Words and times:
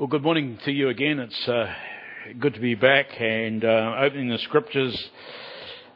Well, 0.00 0.06
good 0.06 0.22
morning 0.22 0.58
to 0.64 0.72
you 0.72 0.88
again. 0.88 1.18
It's 1.18 1.46
uh, 1.46 1.66
good 2.38 2.54
to 2.54 2.60
be 2.60 2.74
back 2.74 3.08
and 3.20 3.62
uh, 3.62 3.96
opening 4.00 4.30
the 4.30 4.38
scriptures 4.38 4.98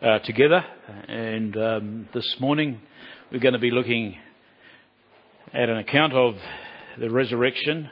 uh, 0.02 0.18
together. 0.18 0.62
And 1.08 1.57
um, 1.57 2.08
this 2.12 2.36
morning 2.38 2.82
we're 3.32 3.38
going 3.38 3.54
to 3.54 3.58
be 3.58 3.70
looking 3.70 4.18
at 5.54 5.70
an 5.70 5.78
account 5.78 6.12
of 6.12 6.34
the 7.00 7.08
resurrection 7.08 7.88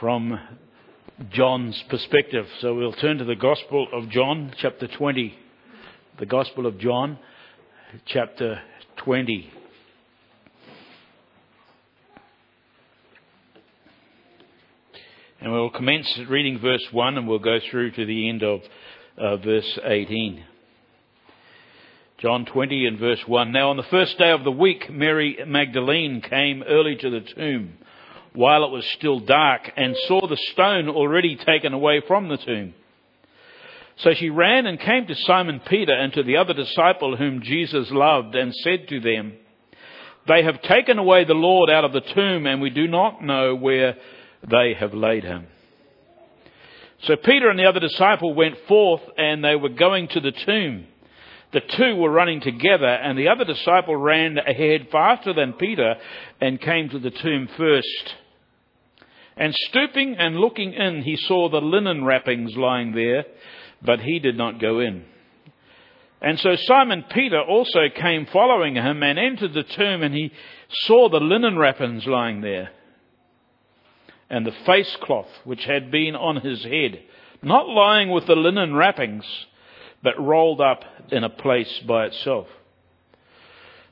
from 0.00 0.40
John's 1.30 1.80
perspective. 1.88 2.46
So 2.60 2.74
we'll 2.74 2.94
turn 2.94 3.18
to 3.18 3.24
the 3.24 3.36
Gospel 3.36 3.86
of 3.92 4.10
John, 4.10 4.52
chapter 4.58 4.88
20. 4.88 5.38
The 6.18 6.26
Gospel 6.26 6.66
of 6.66 6.80
John, 6.80 7.16
chapter 8.06 8.60
20. 9.04 9.52
And 15.44 15.52
we'll 15.52 15.68
commence 15.68 16.10
reading 16.30 16.58
verse 16.58 16.86
1 16.90 17.18
and 17.18 17.28
we'll 17.28 17.38
go 17.38 17.58
through 17.70 17.90
to 17.90 18.06
the 18.06 18.30
end 18.30 18.42
of 18.42 18.62
uh, 19.18 19.36
verse 19.36 19.78
18. 19.84 20.42
John 22.16 22.46
20 22.46 22.86
and 22.86 22.98
verse 22.98 23.20
1. 23.26 23.52
Now 23.52 23.68
on 23.68 23.76
the 23.76 23.82
first 23.82 24.16
day 24.16 24.30
of 24.30 24.42
the 24.42 24.50
week, 24.50 24.88
Mary 24.88 25.38
Magdalene 25.46 26.22
came 26.22 26.62
early 26.66 26.96
to 26.96 27.10
the 27.10 27.20
tomb 27.20 27.74
while 28.32 28.64
it 28.64 28.70
was 28.70 28.86
still 28.96 29.20
dark 29.20 29.70
and 29.76 29.94
saw 30.08 30.26
the 30.26 30.40
stone 30.52 30.88
already 30.88 31.36
taken 31.36 31.74
away 31.74 32.00
from 32.08 32.30
the 32.30 32.38
tomb. 32.38 32.72
So 33.98 34.14
she 34.14 34.30
ran 34.30 34.64
and 34.64 34.80
came 34.80 35.06
to 35.08 35.14
Simon 35.14 35.60
Peter 35.68 35.92
and 35.92 36.10
to 36.14 36.22
the 36.22 36.38
other 36.38 36.54
disciple 36.54 37.18
whom 37.18 37.42
Jesus 37.42 37.90
loved 37.90 38.34
and 38.34 38.54
said 38.54 38.88
to 38.88 38.98
them, 38.98 39.34
They 40.26 40.42
have 40.42 40.62
taken 40.62 40.98
away 40.98 41.26
the 41.26 41.34
Lord 41.34 41.68
out 41.68 41.84
of 41.84 41.92
the 41.92 42.00
tomb 42.00 42.46
and 42.46 42.62
we 42.62 42.70
do 42.70 42.88
not 42.88 43.22
know 43.22 43.54
where 43.54 43.96
they 44.50 44.74
have 44.78 44.94
laid 44.94 45.24
him. 45.24 45.46
So 47.02 47.16
Peter 47.16 47.50
and 47.50 47.58
the 47.58 47.66
other 47.66 47.80
disciple 47.80 48.34
went 48.34 48.56
forth 48.66 49.02
and 49.18 49.44
they 49.44 49.56
were 49.56 49.70
going 49.70 50.08
to 50.08 50.20
the 50.20 50.32
tomb. 50.32 50.86
The 51.52 51.60
two 51.60 51.96
were 51.96 52.10
running 52.10 52.40
together 52.40 52.86
and 52.86 53.18
the 53.18 53.28
other 53.28 53.44
disciple 53.44 53.96
ran 53.96 54.38
ahead 54.38 54.88
faster 54.90 55.32
than 55.32 55.52
Peter 55.52 55.96
and 56.40 56.60
came 56.60 56.88
to 56.88 56.98
the 56.98 57.10
tomb 57.10 57.48
first. 57.56 58.14
And 59.36 59.54
stooping 59.54 60.16
and 60.18 60.36
looking 60.36 60.72
in, 60.72 61.02
he 61.02 61.16
saw 61.16 61.48
the 61.48 61.60
linen 61.60 62.04
wrappings 62.04 62.56
lying 62.56 62.92
there, 62.92 63.24
but 63.82 64.00
he 64.00 64.18
did 64.18 64.36
not 64.36 64.60
go 64.60 64.80
in. 64.80 65.04
And 66.22 66.38
so 66.40 66.56
Simon 66.56 67.04
Peter 67.10 67.40
also 67.40 67.88
came 67.94 68.26
following 68.26 68.76
him 68.76 69.02
and 69.02 69.18
entered 69.18 69.52
the 69.52 69.62
tomb 69.62 70.02
and 70.02 70.14
he 70.14 70.32
saw 70.70 71.08
the 71.10 71.20
linen 71.20 71.58
wrappings 71.58 72.06
lying 72.06 72.40
there 72.40 72.70
and 74.34 74.44
the 74.44 74.64
face 74.66 74.96
cloth 75.00 75.28
which 75.44 75.64
had 75.64 75.92
been 75.92 76.16
on 76.16 76.40
his 76.40 76.64
head, 76.64 77.00
not 77.40 77.68
lying 77.68 78.10
with 78.10 78.26
the 78.26 78.34
linen 78.34 78.74
wrappings, 78.74 79.24
but 80.02 80.20
rolled 80.20 80.60
up 80.60 80.82
in 81.12 81.22
a 81.22 81.30
place 81.30 81.80
by 81.86 82.06
itself. 82.06 82.48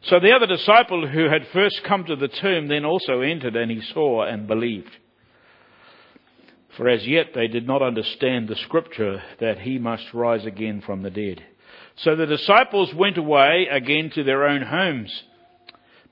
So 0.03 0.19
the 0.19 0.33
other 0.33 0.49
disciple 0.49 1.07
who 1.07 1.29
had 1.29 1.47
first 1.53 1.83
come 1.87 2.07
to 2.07 2.17
the 2.17 2.27
tomb 2.27 2.67
then 2.67 2.85
also 2.85 3.21
entered, 3.21 3.55
and 3.55 3.71
he 3.71 3.83
saw 3.95 4.25
and 4.25 4.49
believed. 4.49 4.91
For 6.77 6.89
as 6.89 7.07
yet 7.07 7.27
they 7.37 7.47
did 7.47 7.69
not 7.69 7.81
understand 7.81 8.49
the 8.49 8.57
scripture 8.57 9.23
that 9.39 9.61
he 9.61 9.79
must 9.79 10.13
rise 10.13 10.45
again 10.45 10.83
from 10.85 11.03
the 11.03 11.11
dead. 11.11 11.41
So 11.99 12.17
the 12.17 12.27
disciples 12.27 12.93
went 12.93 13.17
away 13.17 13.69
again 13.71 14.11
to 14.17 14.25
their 14.25 14.49
own 14.49 14.63
homes. 14.63 15.23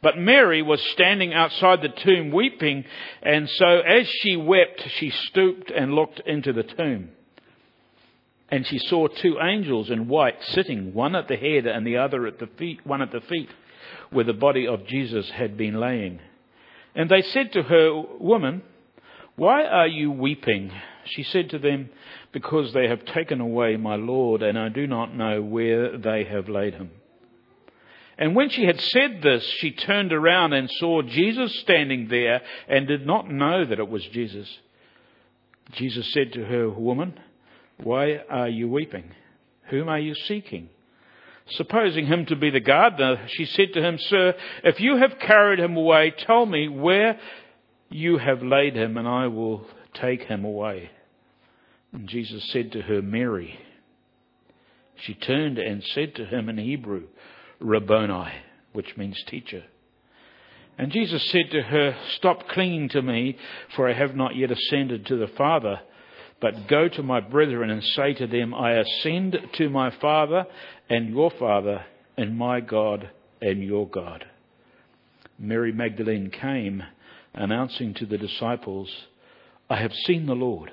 But 0.03 0.17
Mary 0.17 0.63
was 0.63 0.81
standing 0.93 1.35
outside 1.35 1.83
the 1.83 1.89
tomb 1.89 2.31
weeping, 2.31 2.85
and 3.23 3.49
so 3.49 3.81
as 3.81 4.09
she 4.09 4.37
wept, 4.37 4.83
she 4.97 5.11
stooped 5.11 5.71
and 5.71 5.95
looked 5.95 6.21
into 6.21 6.53
the 6.53 6.63
tomb. 6.63 7.11
And 8.49 8.67
she 8.67 8.79
saw 8.79 9.09
two 9.09 9.39
angels 9.41 9.91
in 9.91 10.09
white 10.09 10.43
sitting, 10.43 10.95
one 10.95 11.15
at 11.15 11.29
the 11.29 11.37
head 11.37 11.67
and 11.67 11.87
the 11.87 11.99
other 11.99 12.27
at 12.27 12.39
the 12.39 12.49
feet, 12.59 12.85
one 12.85 13.03
at 13.03 13.13
the 13.13 13.21
feet, 13.21 13.51
where 14.11 14.25
the 14.25 14.33
body 14.33 14.67
of 14.67 14.87
Jesus 14.87 15.31
had 15.31 15.57
been 15.57 15.79
laying. 15.79 16.21
And 16.95 17.09
they 17.09 17.23
said 17.23 17.53
to 17.53 17.63
her, 17.63 18.03
Woman, 18.19 18.63
why 19.37 19.65
are 19.65 19.87
you 19.87 20.11
weeping? 20.11 20.73
She 21.05 21.23
said 21.23 21.51
to 21.51 21.59
them, 21.59 21.91
Because 22.33 22.73
they 22.73 22.89
have 22.89 23.05
taken 23.05 23.41
away 23.41 23.77
my 23.77 23.97
Lord, 23.97 24.43
and 24.43 24.59
I 24.59 24.69
do 24.69 24.87
not 24.87 25.15
know 25.15 25.43
where 25.43 25.97
they 25.97 26.25
have 26.25 26.49
laid 26.49 26.75
him. 26.75 26.91
And 28.21 28.37
when 28.37 28.51
she 28.51 28.67
had 28.67 28.79
said 28.79 29.23
this, 29.23 29.43
she 29.61 29.73
turned 29.73 30.13
around 30.13 30.53
and 30.53 30.71
saw 30.71 31.01
Jesus 31.01 31.59
standing 31.61 32.09
there 32.09 32.43
and 32.69 32.87
did 32.87 33.07
not 33.07 33.31
know 33.31 33.65
that 33.65 33.79
it 33.79 33.89
was 33.89 34.05
Jesus. 34.13 34.47
Jesus 35.73 36.13
said 36.13 36.35
to 36.35 36.45
her, 36.45 36.69
Woman, 36.69 37.19
why 37.79 38.21
are 38.29 38.49
you 38.49 38.69
weeping? 38.69 39.11
Whom 39.71 39.89
are 39.89 39.99
you 39.99 40.15
seeking? 40.15 40.69
Supposing 41.53 42.07
him 42.07 42.27
to 42.27 42.37
be 42.37 42.51
the 42.51 42.61
gardener, 42.61 43.27
she 43.29 43.47
said 43.47 43.73
to 43.73 43.83
him, 43.83 43.97
Sir, 43.99 44.35
if 44.65 44.81
you 44.81 44.97
have 44.99 45.19
carried 45.19 45.59
him 45.59 45.77
away, 45.77 46.13
tell 46.17 46.45
me 46.45 46.69
where 46.69 47.19
you 47.89 48.19
have 48.19 48.43
laid 48.43 48.77
him, 48.77 48.99
and 48.99 49.09
I 49.09 49.29
will 49.29 49.67
take 49.95 50.25
him 50.25 50.45
away. 50.45 50.91
And 51.93 52.07
Jesus 52.07 52.45
said 52.53 52.73
to 52.73 52.83
her, 52.83 53.01
Mary. 53.01 53.59
She 54.97 55.15
turned 55.15 55.59
and 55.59 55.83
said 55.83 56.15
to 56.17 56.27
him 56.27 56.51
in 56.51 56.59
Hebrew, 56.59 57.05
Rabboni, 57.61 58.33
which 58.73 58.97
means 58.97 59.23
teacher. 59.27 59.65
And 60.79 60.91
Jesus 60.91 61.23
said 61.31 61.51
to 61.51 61.63
her, 61.63 61.97
Stop 62.17 62.49
clinging 62.49 62.89
to 62.91 63.03
me, 63.03 63.37
for 63.77 63.89
I 63.89 63.93
have 63.93 64.17
not 64.17 64.35
yet 64.35 64.51
ascended 64.51 65.07
to 65.07 65.17
the 65.17 65.29
Father. 65.29 65.81
But 66.41 66.69
go 66.69 66.89
to 66.89 67.03
my 67.03 67.21
brethren 67.21 67.69
and 67.69 67.85
say 67.85 68.15
to 68.15 68.27
them, 68.27 68.55
I 68.55 68.73
ascend 68.73 69.39
to 69.55 69.69
my 69.69 69.91
Father 69.91 70.47
and 70.89 71.11
your 71.11 71.31
Father, 71.31 71.85
and 72.17 72.37
my 72.37 72.61
God 72.61 73.11
and 73.43 73.63
your 73.63 73.87
God. 73.87 74.25
Mary 75.39 75.73
Magdalene 75.73 76.31
came, 76.31 76.83
announcing 77.35 77.95
to 77.95 78.07
the 78.07 78.19
disciples, 78.19 78.91
I 79.69 79.77
have 79.77 79.93
seen 79.93 80.27
the 80.27 80.35
Lord, 80.35 80.71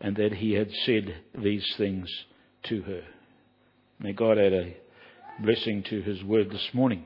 and 0.00 0.16
that 0.16 0.34
he 0.34 0.52
had 0.54 0.70
said 0.84 1.14
these 1.36 1.72
things 1.76 2.10
to 2.64 2.82
her. 2.82 3.02
May 4.00 4.12
God 4.12 4.38
add 4.38 4.52
a 4.52 4.76
blessing 5.40 5.82
to 5.82 6.00
his 6.00 6.22
word 6.22 6.50
this 6.50 6.68
morning. 6.72 7.04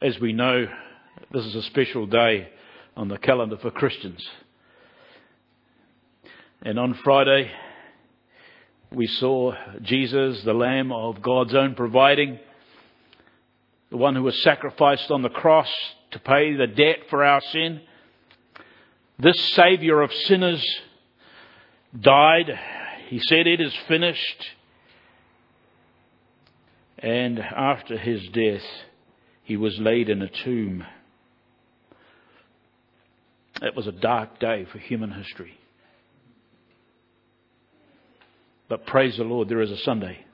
As 0.00 0.18
we 0.18 0.32
know, 0.32 0.66
this 1.30 1.44
is 1.44 1.54
a 1.54 1.62
special 1.62 2.06
day 2.06 2.48
on 2.96 3.08
the 3.08 3.18
calendar 3.18 3.58
for 3.58 3.70
Christians. 3.70 4.26
And 6.62 6.78
on 6.78 6.94
Friday, 7.04 7.50
we 8.90 9.06
saw 9.06 9.52
Jesus, 9.82 10.42
the 10.42 10.54
Lamb 10.54 10.90
of 10.90 11.20
God's 11.20 11.54
own 11.54 11.74
providing, 11.74 12.38
the 13.90 13.98
one 13.98 14.14
who 14.14 14.22
was 14.22 14.42
sacrificed 14.42 15.10
on 15.10 15.20
the 15.20 15.28
cross 15.28 15.68
to 16.12 16.18
pay 16.18 16.54
the 16.54 16.66
debt 16.66 17.00
for 17.10 17.22
our 17.22 17.42
sin. 17.52 17.82
This 19.18 19.38
Saviour 19.52 20.00
of 20.00 20.12
sinners 20.14 20.64
died. 21.98 22.58
He 23.08 23.20
said, 23.20 23.46
It 23.46 23.60
is 23.60 23.74
finished. 23.86 24.46
And 27.02 27.38
after 27.38 27.96
his 27.96 28.26
death, 28.28 28.64
he 29.42 29.56
was 29.56 29.78
laid 29.78 30.08
in 30.08 30.22
a 30.22 30.28
tomb. 30.28 30.84
It 33.62 33.74
was 33.74 33.86
a 33.86 33.92
dark 33.92 34.38
day 34.38 34.66
for 34.70 34.78
human 34.78 35.10
history. 35.10 35.58
But 38.68 38.86
praise 38.86 39.16
the 39.16 39.24
Lord, 39.24 39.48
there 39.48 39.62
is 39.62 39.70
a 39.70 39.78
Sunday. 39.78 40.24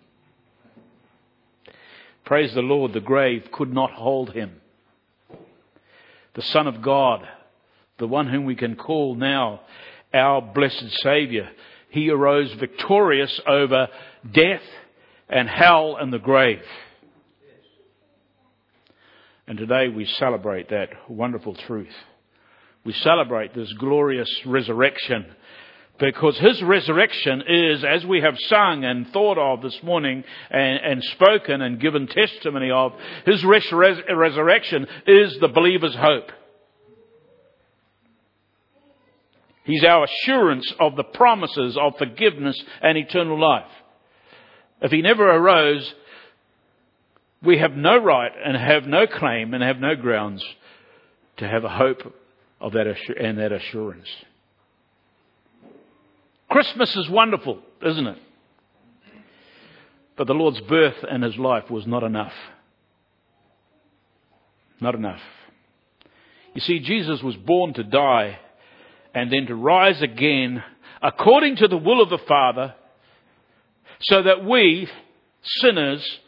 Praise 2.25 2.53
the 2.55 2.61
Lord, 2.61 2.93
the 2.93 3.01
grave 3.01 3.49
could 3.53 3.73
not 3.73 3.93
hold 3.93 4.33
him. 4.33 4.61
The 6.35 6.43
Son 6.43 6.67
of 6.67 6.83
God, 6.83 7.27
the 7.99 8.09
one 8.09 8.27
whom 8.27 8.45
we 8.45 8.57
can 8.57 8.75
call 8.75 9.15
now 9.15 9.61
our 10.13 10.43
blessed 10.43 10.91
Saviour, 11.03 11.49
he 11.89 12.11
arose 12.11 12.53
victorious 12.55 13.41
over 13.47 13.89
death 14.31 14.63
and 15.29 15.49
hell 15.49 15.97
and 16.01 16.13
the 16.13 16.19
grave. 16.19 16.63
And 19.47 19.59
today 19.59 19.89
we 19.89 20.07
celebrate 20.07 20.71
that 20.71 20.89
wonderful 21.09 21.55
truth. 21.55 21.95
We 22.85 22.93
celebrate 22.93 23.55
this 23.55 23.73
glorious 23.75 24.31
resurrection 24.45 25.27
because 25.99 26.39
his 26.39 26.63
resurrection 26.63 27.43
is, 27.49 27.85
as 27.85 28.05
we 28.05 28.21
have 28.21 28.35
sung 28.49 28.85
and 28.85 29.09
thought 29.09 29.39
of 29.39 29.63
this 29.63 29.79
morning 29.83 30.25
and, 30.51 30.79
and 30.85 31.05
spoken 31.05 31.63
and 31.63 31.81
given 31.81 32.07
testimony 32.07 32.71
of, 32.71 32.93
his 33.25 33.43
res- 33.45 33.73
res- 33.73 34.03
resurrection 34.15 34.87
is 35.07 35.39
the 35.41 35.49
believer's 35.49 35.95
hope. 35.95 36.31
He's 39.65 39.85
our 39.85 40.05
assurance 40.05 40.73
of 40.79 40.97
the 40.97 41.03
promises 41.03 41.77
of 41.81 41.97
forgiveness 41.99 42.63
and 42.83 42.97
eternal 42.97 43.41
life. 43.41 43.65
If 44.81 44.91
he 44.91 45.03
never 45.03 45.29
arose, 45.29 45.95
we 47.43 47.59
have 47.59 47.73
no 47.73 47.97
right 47.97 48.33
and 48.45 48.57
have 48.57 48.87
no 48.87 49.07
claim 49.07 49.55
and 49.55 49.63
have 49.63 49.79
no 49.79 49.95
grounds 49.95 50.45
to 51.39 51.49
have 51.49 51.65
a 51.65 51.69
hope 51.69 52.15
of 52.61 52.73
that 52.73 52.87
and 53.19 53.39
that 53.39 53.53
assurance. 53.53 54.09
Christmas 56.51 56.95
is 56.97 57.09
wonderful, 57.09 57.59
isn't 57.85 58.07
it? 58.07 58.19
But 60.17 60.27
the 60.27 60.35
Lord's 60.35 60.61
birth 60.61 60.97
and 61.09 61.23
his 61.23 61.37
life 61.37 61.71
was 61.71 61.87
not 61.87 62.03
enough. 62.03 62.33
Not 64.81 64.95
enough. 64.95 65.21
You 66.55 66.61
see, 66.61 66.81
Jesus 66.81 67.23
was 67.23 67.37
born 67.37 67.75
to 67.75 67.85
die 67.85 68.39
and 69.15 69.31
then 69.31 69.47
to 69.47 69.55
rise 69.55 70.01
again 70.01 70.63
according 71.03 71.57
to 71.57 71.69
the 71.69 71.77
will 71.77 72.01
of 72.01 72.09
the 72.09 72.19
Father 72.27 72.75
so 74.01 74.23
that 74.23 74.45
we, 74.45 74.89
sinners, 75.43 76.19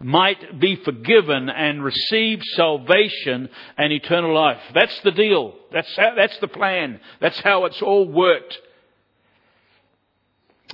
might 0.00 0.58
be 0.58 0.76
forgiven 0.76 1.50
and 1.50 1.84
receive 1.84 2.40
salvation 2.54 3.48
and 3.76 3.92
eternal 3.92 4.34
life. 4.34 4.60
That's 4.74 4.98
the 5.02 5.10
deal. 5.10 5.54
That's, 5.72 5.94
how, 5.96 6.14
that's 6.16 6.38
the 6.38 6.48
plan. 6.48 7.00
That's 7.20 7.38
how 7.40 7.66
it's 7.66 7.82
all 7.82 8.08
worked. 8.08 8.58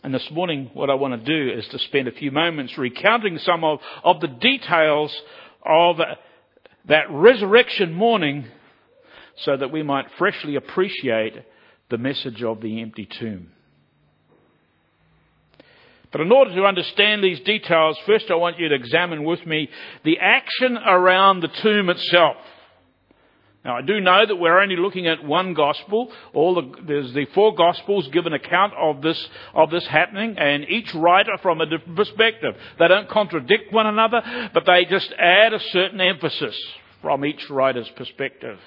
And 0.04 0.14
this 0.14 0.30
morning, 0.30 0.70
what 0.74 0.90
I 0.90 0.94
want 0.94 1.24
to 1.24 1.26
do 1.26 1.58
is 1.58 1.66
to 1.68 1.78
spend 1.80 2.06
a 2.06 2.12
few 2.12 2.30
moments 2.30 2.78
recounting 2.78 3.38
some 3.38 3.64
of, 3.64 3.80
of 4.04 4.20
the 4.20 4.28
details 4.28 5.14
of 5.64 5.96
that 6.86 7.10
resurrection 7.10 7.92
morning 7.92 8.46
so 9.38 9.56
that 9.56 9.72
we 9.72 9.82
might 9.82 10.06
freshly 10.18 10.54
appreciate 10.54 11.34
the 11.90 11.98
message 11.98 12.42
of 12.42 12.60
the 12.60 12.80
empty 12.80 13.08
tomb. 13.18 13.50
But 16.16 16.22
in 16.24 16.32
order 16.32 16.54
to 16.54 16.64
understand 16.64 17.22
these 17.22 17.40
details, 17.40 17.98
first 18.06 18.30
I 18.30 18.36
want 18.36 18.58
you 18.58 18.70
to 18.70 18.74
examine 18.74 19.22
with 19.22 19.44
me 19.44 19.68
the 20.02 20.16
action 20.18 20.78
around 20.78 21.40
the 21.40 21.48
tomb 21.48 21.90
itself. 21.90 22.36
Now 23.62 23.76
I 23.76 23.82
do 23.82 24.00
know 24.00 24.24
that 24.26 24.36
we're 24.36 24.58
only 24.58 24.76
looking 24.76 25.08
at 25.08 25.22
one 25.22 25.52
gospel. 25.52 26.10
All 26.32 26.54
the, 26.54 26.72
there's 26.86 27.12
the 27.12 27.26
four 27.34 27.54
gospels 27.54 28.08
give 28.14 28.24
an 28.24 28.32
account 28.32 28.72
of 28.80 29.02
this, 29.02 29.28
of 29.52 29.70
this 29.70 29.86
happening 29.88 30.38
and 30.38 30.64
each 30.70 30.94
writer 30.94 31.36
from 31.42 31.60
a 31.60 31.66
different 31.66 31.96
perspective. 31.96 32.54
They 32.78 32.88
don't 32.88 33.10
contradict 33.10 33.70
one 33.70 33.86
another, 33.86 34.22
but 34.54 34.64
they 34.64 34.86
just 34.86 35.12
add 35.18 35.52
a 35.52 35.60
certain 35.60 36.00
emphasis 36.00 36.58
from 37.02 37.26
each 37.26 37.50
writer's 37.50 37.90
perspective. 37.90 38.58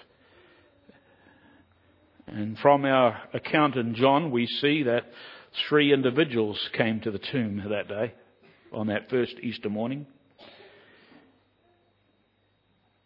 And 2.28 2.60
from 2.60 2.86
our 2.86 3.24
account 3.34 3.76
in 3.76 3.96
John, 3.96 4.30
we 4.30 4.46
see 4.46 4.84
that 4.84 5.06
three 5.68 5.94
individuals 5.94 6.70
came 6.74 7.00
to 7.02 7.12
the 7.12 7.20
tomb 7.20 7.64
that 7.70 7.88
day, 7.88 8.14
on 8.72 8.88
that 8.88 9.10
first 9.10 9.36
Easter 9.42 9.70
morning. 9.70 10.06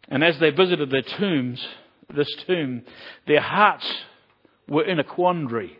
And 0.08 0.22
as 0.22 0.38
they 0.38 0.50
visited 0.50 0.90
their 0.90 1.02
tombs, 1.02 1.66
this 2.14 2.32
tomb, 2.46 2.82
their 3.26 3.40
hearts 3.40 3.90
were 4.68 4.84
in 4.84 4.98
a 4.98 5.04
quandary. 5.04 5.78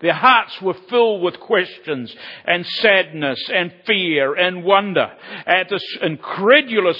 Their 0.00 0.12
hearts 0.12 0.60
were 0.60 0.74
filled 0.90 1.22
with 1.22 1.40
questions 1.40 2.14
and 2.44 2.66
sadness 2.66 3.42
and 3.52 3.72
fear 3.86 4.34
and 4.34 4.64
wonder 4.64 5.10
at 5.46 5.68
this 5.70 5.82
incredulous 6.02 6.98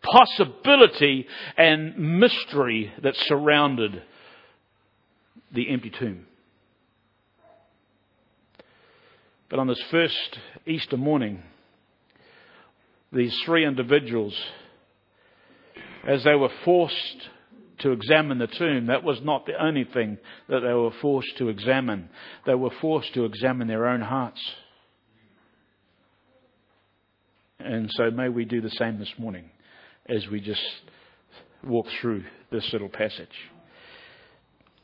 possibility 0.00 1.26
and 1.56 2.18
mystery 2.20 2.92
that 3.02 3.16
surrounded 3.16 4.02
the 5.52 5.70
empty 5.70 5.90
tomb. 5.90 6.26
But 9.48 9.58
on 9.58 9.66
this 9.66 9.82
first 9.90 10.38
Easter 10.66 10.96
morning, 10.96 11.42
these 13.12 13.36
three 13.46 13.64
individuals, 13.64 14.38
as 16.06 16.22
they 16.24 16.34
were 16.34 16.50
forced 16.64 17.28
to 17.80 17.92
examine 17.92 18.38
the 18.38 18.46
tomb, 18.46 18.86
that 18.86 19.04
was 19.04 19.20
not 19.22 19.46
the 19.46 19.62
only 19.62 19.84
thing 19.84 20.18
that 20.48 20.60
they 20.60 20.72
were 20.72 20.92
forced 21.00 21.36
to 21.38 21.48
examine. 21.48 22.10
They 22.44 22.54
were 22.54 22.72
forced 22.80 23.14
to 23.14 23.24
examine 23.24 23.68
their 23.68 23.86
own 23.86 24.00
hearts. 24.00 24.40
And 27.60 27.90
so 27.92 28.10
may 28.10 28.28
we 28.28 28.44
do 28.44 28.60
the 28.60 28.70
same 28.70 28.98
this 28.98 29.12
morning 29.18 29.50
as 30.08 30.26
we 30.28 30.40
just 30.40 30.62
walk 31.64 31.86
through 32.00 32.24
this 32.50 32.68
little 32.72 32.88
passage. 32.88 33.28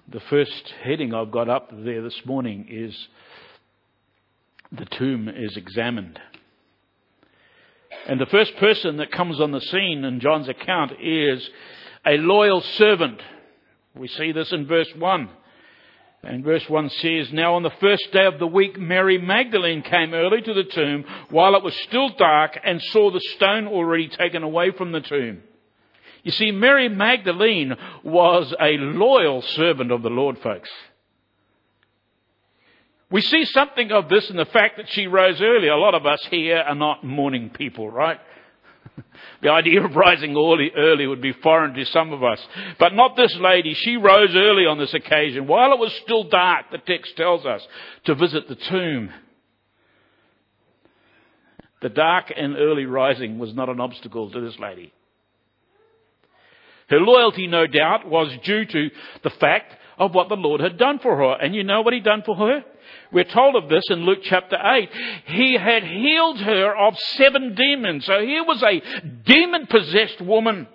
The 0.08 0.20
first 0.20 0.74
heading 0.82 1.14
I've 1.14 1.30
got 1.30 1.48
up 1.48 1.70
there 1.72 2.02
this 2.02 2.26
morning 2.26 2.66
is 2.68 3.08
the 4.70 4.84
tomb 4.84 5.30
is 5.30 5.56
examined. 5.56 6.20
And 8.06 8.20
the 8.20 8.26
first 8.26 8.54
person 8.56 8.98
that 8.98 9.12
comes 9.12 9.40
on 9.40 9.50
the 9.50 9.62
scene 9.62 10.04
in 10.04 10.20
John's 10.20 10.48
account 10.48 10.92
is 11.00 11.48
a 12.06 12.18
loyal 12.18 12.60
servant. 12.60 13.22
We 13.96 14.08
see 14.08 14.32
this 14.32 14.52
in 14.52 14.66
verse 14.66 14.92
1. 14.94 15.30
And 16.22 16.44
verse 16.44 16.68
1 16.68 16.90
says, 16.90 17.32
Now 17.32 17.54
on 17.54 17.62
the 17.62 17.72
first 17.80 18.12
day 18.12 18.26
of 18.26 18.38
the 18.38 18.46
week, 18.46 18.78
Mary 18.78 19.16
Magdalene 19.16 19.82
came 19.82 20.12
early 20.12 20.42
to 20.42 20.52
the 20.52 20.64
tomb 20.64 21.04
while 21.30 21.54
it 21.54 21.62
was 21.62 21.74
still 21.88 22.10
dark 22.10 22.58
and 22.62 22.82
saw 22.82 23.10
the 23.10 23.22
stone 23.36 23.66
already 23.66 24.08
taken 24.08 24.42
away 24.42 24.70
from 24.70 24.92
the 24.92 25.00
tomb. 25.00 25.42
You 26.24 26.32
see, 26.32 26.50
Mary 26.50 26.88
Magdalene 26.88 27.76
was 28.02 28.52
a 28.58 28.78
loyal 28.78 29.42
servant 29.42 29.92
of 29.92 30.02
the 30.02 30.08
Lord, 30.08 30.38
folks. 30.38 30.70
We 33.10 33.20
see 33.20 33.44
something 33.44 33.92
of 33.92 34.08
this 34.08 34.30
in 34.30 34.36
the 34.36 34.46
fact 34.46 34.78
that 34.78 34.88
she 34.88 35.06
rose 35.06 35.40
early. 35.40 35.68
A 35.68 35.76
lot 35.76 35.94
of 35.94 36.06
us 36.06 36.26
here 36.30 36.56
are 36.56 36.74
not 36.74 37.04
morning 37.04 37.50
people, 37.50 37.90
right? 37.90 38.18
the 39.42 39.50
idea 39.50 39.84
of 39.84 39.94
rising 39.94 40.34
early, 40.34 40.72
early 40.74 41.06
would 41.06 41.20
be 41.20 41.34
foreign 41.34 41.74
to 41.74 41.84
some 41.84 42.12
of 42.14 42.24
us. 42.24 42.40
But 42.78 42.94
not 42.94 43.16
this 43.16 43.36
lady. 43.36 43.74
She 43.74 43.98
rose 43.98 44.34
early 44.34 44.64
on 44.64 44.78
this 44.78 44.94
occasion, 44.94 45.46
while 45.46 45.72
it 45.74 45.78
was 45.78 45.92
still 46.04 46.24
dark, 46.24 46.70
the 46.72 46.78
text 46.78 47.16
tells 47.18 47.44
us, 47.44 47.64
to 48.06 48.14
visit 48.14 48.48
the 48.48 48.56
tomb. 48.56 49.10
The 51.82 51.90
dark 51.90 52.32
and 52.34 52.56
early 52.56 52.86
rising 52.86 53.38
was 53.38 53.52
not 53.52 53.68
an 53.68 53.78
obstacle 53.78 54.30
to 54.30 54.40
this 54.40 54.58
lady. 54.58 54.90
Her 56.88 57.00
loyalty, 57.00 57.46
no 57.46 57.66
doubt, 57.66 58.08
was 58.08 58.36
due 58.44 58.64
to 58.64 58.90
the 59.22 59.30
fact 59.30 59.74
of 59.98 60.14
what 60.14 60.28
the 60.28 60.36
Lord 60.36 60.60
had 60.60 60.78
done 60.78 60.98
for 60.98 61.16
her. 61.16 61.32
And 61.34 61.54
you 61.54 61.64
know 61.64 61.82
what 61.82 61.94
He'd 61.94 62.04
done 62.04 62.22
for 62.24 62.36
her? 62.36 62.64
We're 63.12 63.24
told 63.24 63.56
of 63.56 63.68
this 63.68 63.84
in 63.90 64.04
Luke 64.04 64.20
chapter 64.24 64.56
8. 64.60 64.90
He 65.26 65.54
had 65.54 65.84
healed 65.84 66.40
her 66.40 66.76
of 66.76 66.98
seven 67.16 67.54
demons. 67.54 68.04
So 68.04 68.20
here 68.20 68.44
was 68.44 68.62
a 68.62 68.82
demon 69.24 69.66
possessed 69.66 70.20
woman. 70.20 70.66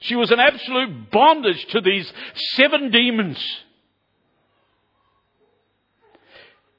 She 0.00 0.16
was 0.16 0.30
in 0.30 0.40
absolute 0.40 1.10
bondage 1.10 1.64
to 1.66 1.80
these 1.80 2.10
seven 2.34 2.90
demons. 2.90 3.38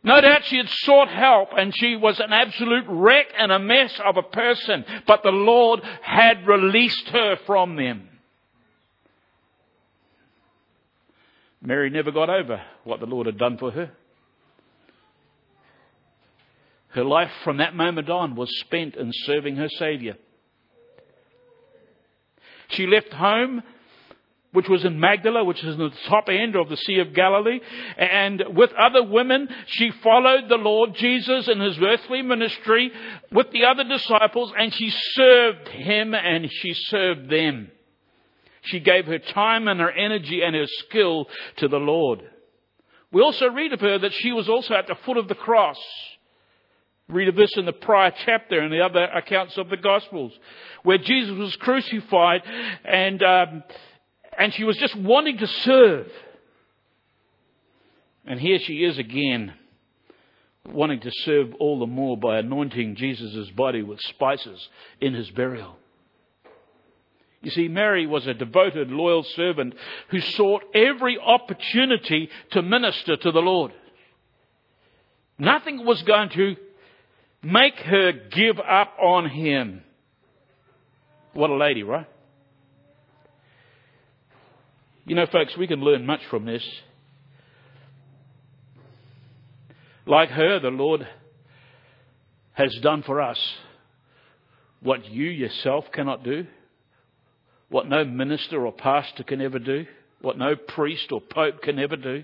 No 0.03 0.21
doubt 0.21 0.45
she 0.45 0.57
had 0.57 0.69
sought 0.69 1.09
help 1.09 1.49
and 1.57 1.75
she 1.75 1.95
was 1.95 2.19
an 2.19 2.31
absolute 2.31 2.85
wreck 2.87 3.25
and 3.37 3.51
a 3.51 3.57
mess 3.57 3.99
of 4.05 4.17
a 4.17 4.21
person, 4.21 4.85
but 5.07 5.23
the 5.23 5.31
Lord 5.31 5.81
had 6.03 6.47
released 6.47 7.07
her 7.09 7.37
from 7.47 7.75
them. 7.75 8.09
Mary 11.65 11.89
never 11.89 12.11
got 12.11 12.29
over 12.29 12.61
what 12.83 12.99
the 12.99 13.05
Lord 13.05 13.25
had 13.25 13.37
done 13.37 13.57
for 13.57 13.71
her. 13.71 13.91
Her 16.89 17.03
life 17.03 17.31
from 17.43 17.57
that 17.57 17.75
moment 17.75 18.09
on 18.09 18.35
was 18.35 18.49
spent 18.59 18.95
in 18.95 19.11
serving 19.11 19.57
her 19.57 19.67
Saviour. 19.67 20.15
She 22.69 22.87
left 22.87 23.11
home, 23.11 23.63
which 24.53 24.69
was 24.69 24.85
in 24.85 24.99
Magdala, 24.99 25.43
which 25.43 25.63
is 25.63 25.73
in 25.73 25.79
the 25.79 25.91
top 26.07 26.29
end 26.29 26.55
of 26.55 26.69
the 26.69 26.77
Sea 26.77 26.99
of 26.99 27.13
Galilee, 27.13 27.59
and 27.97 28.43
with 28.55 28.71
other 28.73 29.03
women, 29.03 29.49
she 29.65 29.91
followed 29.91 30.47
the 30.47 30.55
Lord 30.55 30.95
Jesus 30.95 31.49
in 31.49 31.59
his 31.59 31.77
earthly 31.81 32.21
ministry 32.21 32.91
with 33.31 33.51
the 33.51 33.65
other 33.65 33.83
disciples, 33.83 34.53
and 34.57 34.73
she 34.73 34.89
served 34.89 35.67
him 35.67 36.13
and 36.13 36.49
she 36.49 36.73
served 36.73 37.29
them. 37.29 37.71
She 38.65 38.79
gave 38.79 39.05
her 39.05 39.19
time 39.19 39.67
and 39.67 39.79
her 39.79 39.91
energy 39.91 40.41
and 40.43 40.55
her 40.55 40.67
skill 40.67 41.27
to 41.57 41.67
the 41.67 41.77
Lord. 41.77 42.21
We 43.11 43.21
also 43.21 43.47
read 43.47 43.73
of 43.73 43.81
her 43.81 43.97
that 43.99 44.13
she 44.13 44.31
was 44.31 44.49
also 44.49 44.73
at 44.73 44.87
the 44.87 44.95
foot 45.05 45.17
of 45.17 45.27
the 45.27 45.35
cross. 45.35 45.77
Read 47.07 47.27
of 47.27 47.35
this 47.35 47.55
in 47.55 47.65
the 47.65 47.73
prior 47.73 48.11
chapter 48.25 48.59
and 48.59 48.73
the 48.73 48.81
other 48.81 49.03
accounts 49.03 49.57
of 49.57 49.69
the 49.69 49.77
Gospels, 49.77 50.33
where 50.83 50.97
Jesus 50.97 51.37
was 51.37 51.55
crucified 51.57 52.41
and, 52.83 53.21
um, 53.21 53.63
and 54.37 54.53
she 54.53 54.63
was 54.63 54.75
just 54.77 54.95
wanting 54.95 55.37
to 55.37 55.47
serve. 55.47 56.07
And 58.25 58.39
here 58.39 58.57
she 58.57 58.83
is 58.83 58.97
again, 58.97 59.53
wanting 60.65 60.99
to 61.01 61.11
serve 61.11 61.53
all 61.59 61.79
the 61.79 61.85
more 61.85 62.17
by 62.17 62.39
anointing 62.39 62.95
Jesus' 62.95 63.51
body 63.51 63.83
with 63.83 64.01
spices 64.01 64.67
in 64.99 65.13
his 65.13 65.29
burial. 65.29 65.77
You 67.45 67.51
see, 67.51 67.67
Mary 67.67 68.07
was 68.07 68.25
a 68.25 68.33
devoted, 68.33 68.89
loyal 68.89 69.21
servant 69.21 69.75
who 70.09 70.19
sought 70.19 70.63
every 70.73 71.19
opportunity 71.19 72.27
to 72.49 72.63
minister 72.63 73.15
to 73.17 73.31
the 73.31 73.39
Lord. 73.39 73.71
Nothing 75.37 75.85
was 75.85 76.01
going 76.01 76.29
to 76.29 76.55
make 77.43 77.75
her 77.75 78.13
give 78.13 78.59
up 78.59 78.95
on 78.99 79.29
him. 79.29 79.83
What 81.33 81.51
a 81.51 81.55
lady, 81.55 81.83
right? 81.83 82.07
You 85.05 85.13
know, 85.13 85.27
folks, 85.27 85.55
we 85.55 85.67
can 85.67 85.81
learn 85.81 86.03
much 86.03 86.25
from 86.31 86.45
this. 86.45 86.67
Like 90.07 90.29
her, 90.29 90.57
the 90.59 90.69
Lord 90.69 91.07
has 92.53 92.75
done 92.81 93.03
for 93.03 93.21
us 93.21 93.37
what 94.81 95.05
you 95.05 95.29
yourself 95.29 95.85
cannot 95.91 96.23
do, 96.23 96.47
what 97.69 97.87
no 97.87 98.05
minister 98.05 98.65
or 98.65 98.71
pastor 98.71 99.23
can 99.23 99.41
ever 99.41 99.59
do, 99.59 99.85
what 100.21 100.37
no 100.37 100.55
priest 100.55 101.11
or 101.11 101.21
pope 101.21 101.61
can 101.61 101.79
ever 101.79 101.95
do. 101.95 102.23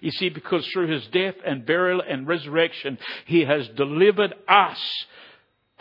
You 0.00 0.10
see, 0.12 0.28
because 0.28 0.66
through 0.68 0.88
his 0.88 1.06
death 1.08 1.34
and 1.44 1.66
burial 1.66 2.02
and 2.06 2.26
resurrection, 2.26 2.98
he 3.26 3.44
has 3.44 3.68
delivered 3.68 4.34
us 4.48 4.80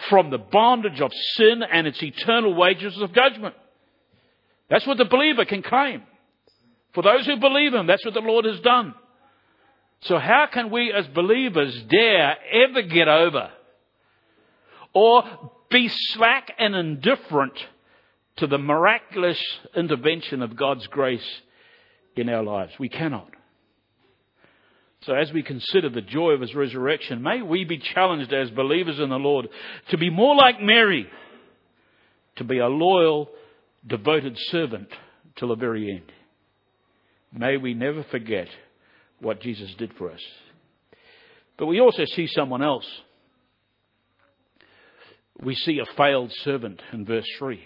from 0.10 0.32
the 0.32 0.38
bondage 0.38 1.00
of 1.00 1.12
sin 1.36 1.62
and 1.63 1.86
its 1.86 2.01
eternal 2.01 2.53
wages 2.56 2.98
of 3.00 3.13
judgment. 3.13 3.56
That's 4.70 4.88
what 4.88 4.98
the 4.98 5.06
believer 5.06 5.46
can 5.46 5.62
claim. 5.62 6.03
For 6.94 7.03
those 7.03 7.25
who 7.25 7.38
believe 7.38 7.74
him, 7.74 7.88
that's 7.88 8.03
what 8.03 8.13
the 8.13 8.22
Lord 8.22 8.46
has 8.46 8.60
done. 8.62 8.96
So 10.01 10.18
how 10.18 10.48
can 10.51 10.72
we 10.72 10.91
as 10.91 11.08
believers 11.08 11.80
dare 11.84 12.38
ever 12.51 12.82
get 12.82 13.08
over 13.08 13.51
or 14.94 15.24
be 15.70 15.88
slack 15.89 16.51
and 16.58 16.75
indifferent 16.75 17.53
to 18.38 18.47
the 18.47 18.57
miraculous 18.57 19.41
intervention 19.75 20.41
of 20.41 20.55
God's 20.55 20.88
grace 20.88 21.41
in 22.15 22.29
our 22.29 22.43
lives? 22.43 22.73
We 22.79 22.89
cannot. 22.89 23.29
So 25.03 25.13
as 25.13 25.31
we 25.33 25.41
consider 25.41 25.89
the 25.89 26.01
joy 26.01 26.31
of 26.31 26.41
his 26.41 26.53
resurrection, 26.53 27.23
may 27.23 27.41
we 27.41 27.65
be 27.65 27.79
challenged 27.79 28.31
as 28.31 28.51
believers 28.51 29.00
in 29.00 29.09
the 29.09 29.15
Lord 29.15 29.47
to 29.89 29.97
be 29.97 30.11
more 30.11 30.35
like 30.35 30.61
Mary, 30.61 31.07
to 32.35 32.43
be 32.43 32.59
a 32.59 32.67
loyal, 32.67 33.29
devoted 33.85 34.38
servant 34.50 34.89
till 35.38 35.47
the 35.47 35.55
very 35.55 35.89
end. 35.89 36.11
May 37.33 37.57
we 37.57 37.73
never 37.73 38.03
forget 38.11 38.47
what 39.19 39.41
Jesus 39.41 39.73
did 39.77 39.93
for 39.97 40.11
us. 40.11 40.21
But 41.57 41.65
we 41.65 41.79
also 41.79 42.03
see 42.05 42.27
someone 42.27 42.61
else. 42.61 42.85
We 45.41 45.55
see 45.55 45.79
a 45.79 45.95
failed 45.95 46.31
servant 46.43 46.81
in 46.93 47.05
verse 47.05 47.25
3. 47.39 47.59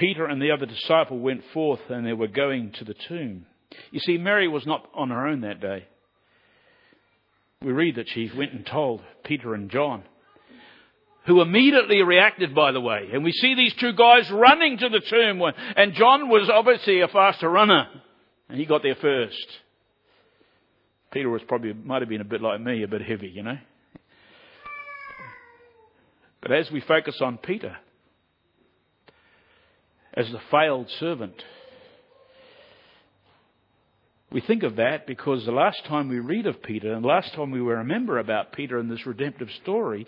Peter 0.00 0.24
and 0.24 0.40
the 0.40 0.50
other 0.50 0.64
disciple 0.64 1.18
went 1.18 1.42
forth 1.52 1.80
and 1.90 2.06
they 2.06 2.14
were 2.14 2.26
going 2.26 2.72
to 2.78 2.84
the 2.84 2.94
tomb. 3.06 3.44
You 3.90 4.00
see, 4.00 4.16
Mary 4.16 4.48
was 4.48 4.66
not 4.66 4.88
on 4.94 5.10
her 5.10 5.26
own 5.26 5.42
that 5.42 5.60
day. 5.60 5.84
We 7.62 7.72
read 7.72 7.96
that 7.96 8.08
she 8.08 8.30
went 8.34 8.52
and 8.52 8.64
told 8.64 9.02
Peter 9.24 9.52
and 9.52 9.70
John, 9.70 10.02
who 11.26 11.42
immediately 11.42 12.02
reacted, 12.02 12.54
by 12.54 12.72
the 12.72 12.80
way. 12.80 13.10
And 13.12 13.22
we 13.22 13.32
see 13.32 13.54
these 13.54 13.74
two 13.78 13.92
guys 13.92 14.30
running 14.32 14.78
to 14.78 14.88
the 14.88 15.02
tomb, 15.06 15.42
and 15.76 15.92
John 15.92 16.30
was 16.30 16.48
obviously 16.50 17.02
a 17.02 17.08
faster 17.08 17.50
runner, 17.50 17.86
and 18.48 18.58
he 18.58 18.64
got 18.64 18.82
there 18.82 18.96
first. 18.98 19.46
Peter 21.12 21.28
was 21.28 21.42
probably, 21.46 21.74
might 21.74 22.00
have 22.00 22.08
been 22.08 22.22
a 22.22 22.24
bit 22.24 22.40
like 22.40 22.62
me, 22.62 22.82
a 22.82 22.88
bit 22.88 23.02
heavy, 23.02 23.28
you 23.28 23.42
know. 23.42 23.58
But 26.40 26.52
as 26.52 26.70
we 26.70 26.80
focus 26.80 27.18
on 27.20 27.36
Peter, 27.36 27.76
as 30.14 30.30
the 30.30 30.40
failed 30.50 30.88
servant, 30.98 31.42
we 34.32 34.40
think 34.40 34.62
of 34.62 34.76
that 34.76 35.08
because 35.08 35.44
the 35.44 35.50
last 35.50 35.84
time 35.86 36.08
we 36.08 36.20
read 36.20 36.46
of 36.46 36.62
Peter 36.62 36.92
and 36.92 37.02
the 37.02 37.08
last 37.08 37.34
time 37.34 37.50
we 37.50 37.58
remember 37.58 38.18
about 38.18 38.52
Peter 38.52 38.78
in 38.78 38.88
this 38.88 39.04
redemptive 39.04 39.48
story 39.62 40.06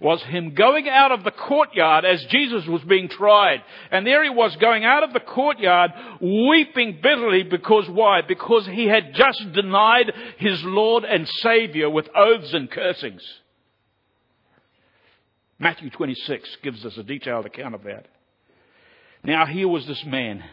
was 0.00 0.22
him 0.22 0.54
going 0.54 0.88
out 0.88 1.10
of 1.10 1.24
the 1.24 1.32
courtyard 1.32 2.04
as 2.04 2.24
Jesus 2.30 2.64
was 2.68 2.82
being 2.82 3.08
tried. 3.08 3.62
And 3.90 4.06
there 4.06 4.22
he 4.22 4.30
was 4.30 4.54
going 4.60 4.84
out 4.84 5.02
of 5.02 5.12
the 5.12 5.18
courtyard 5.18 5.90
weeping 6.20 7.00
bitterly 7.02 7.42
because 7.42 7.88
why? 7.88 8.20
Because 8.22 8.64
he 8.64 8.86
had 8.86 9.12
just 9.14 9.52
denied 9.52 10.12
his 10.38 10.62
Lord 10.62 11.02
and 11.02 11.26
Savior 11.26 11.90
with 11.90 12.08
oaths 12.14 12.54
and 12.54 12.70
cursings. 12.70 13.22
Matthew 15.58 15.90
26 15.90 16.58
gives 16.62 16.84
us 16.84 16.96
a 16.96 17.02
detailed 17.02 17.46
account 17.46 17.74
of 17.74 17.82
that. 17.84 18.06
Now 19.24 19.46
here 19.46 19.68
was 19.68 19.86
this 19.86 20.04
man 20.04 20.44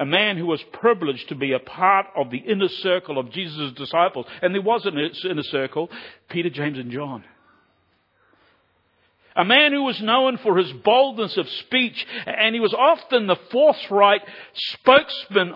a 0.00 0.06
man 0.06 0.38
who 0.38 0.46
was 0.46 0.62
privileged 0.72 1.28
to 1.28 1.34
be 1.34 1.52
a 1.52 1.58
part 1.58 2.06
of 2.16 2.30
the 2.30 2.38
inner 2.38 2.68
circle 2.68 3.18
of 3.18 3.30
Jesus' 3.30 3.72
disciples. 3.72 4.24
And 4.40 4.54
there 4.54 4.62
was 4.62 4.86
an 4.86 4.96
inner 4.96 5.42
circle 5.42 5.90
Peter, 6.30 6.48
James, 6.48 6.78
and 6.78 6.90
John. 6.90 7.22
A 9.36 9.44
man 9.44 9.72
who 9.72 9.84
was 9.84 10.00
known 10.00 10.38
for 10.38 10.56
his 10.56 10.72
boldness 10.72 11.36
of 11.36 11.48
speech, 11.48 12.06
and 12.26 12.54
he 12.54 12.60
was 12.60 12.74
often 12.74 13.26
the 13.26 13.36
forthright 13.52 14.22
spokesman 14.54 15.52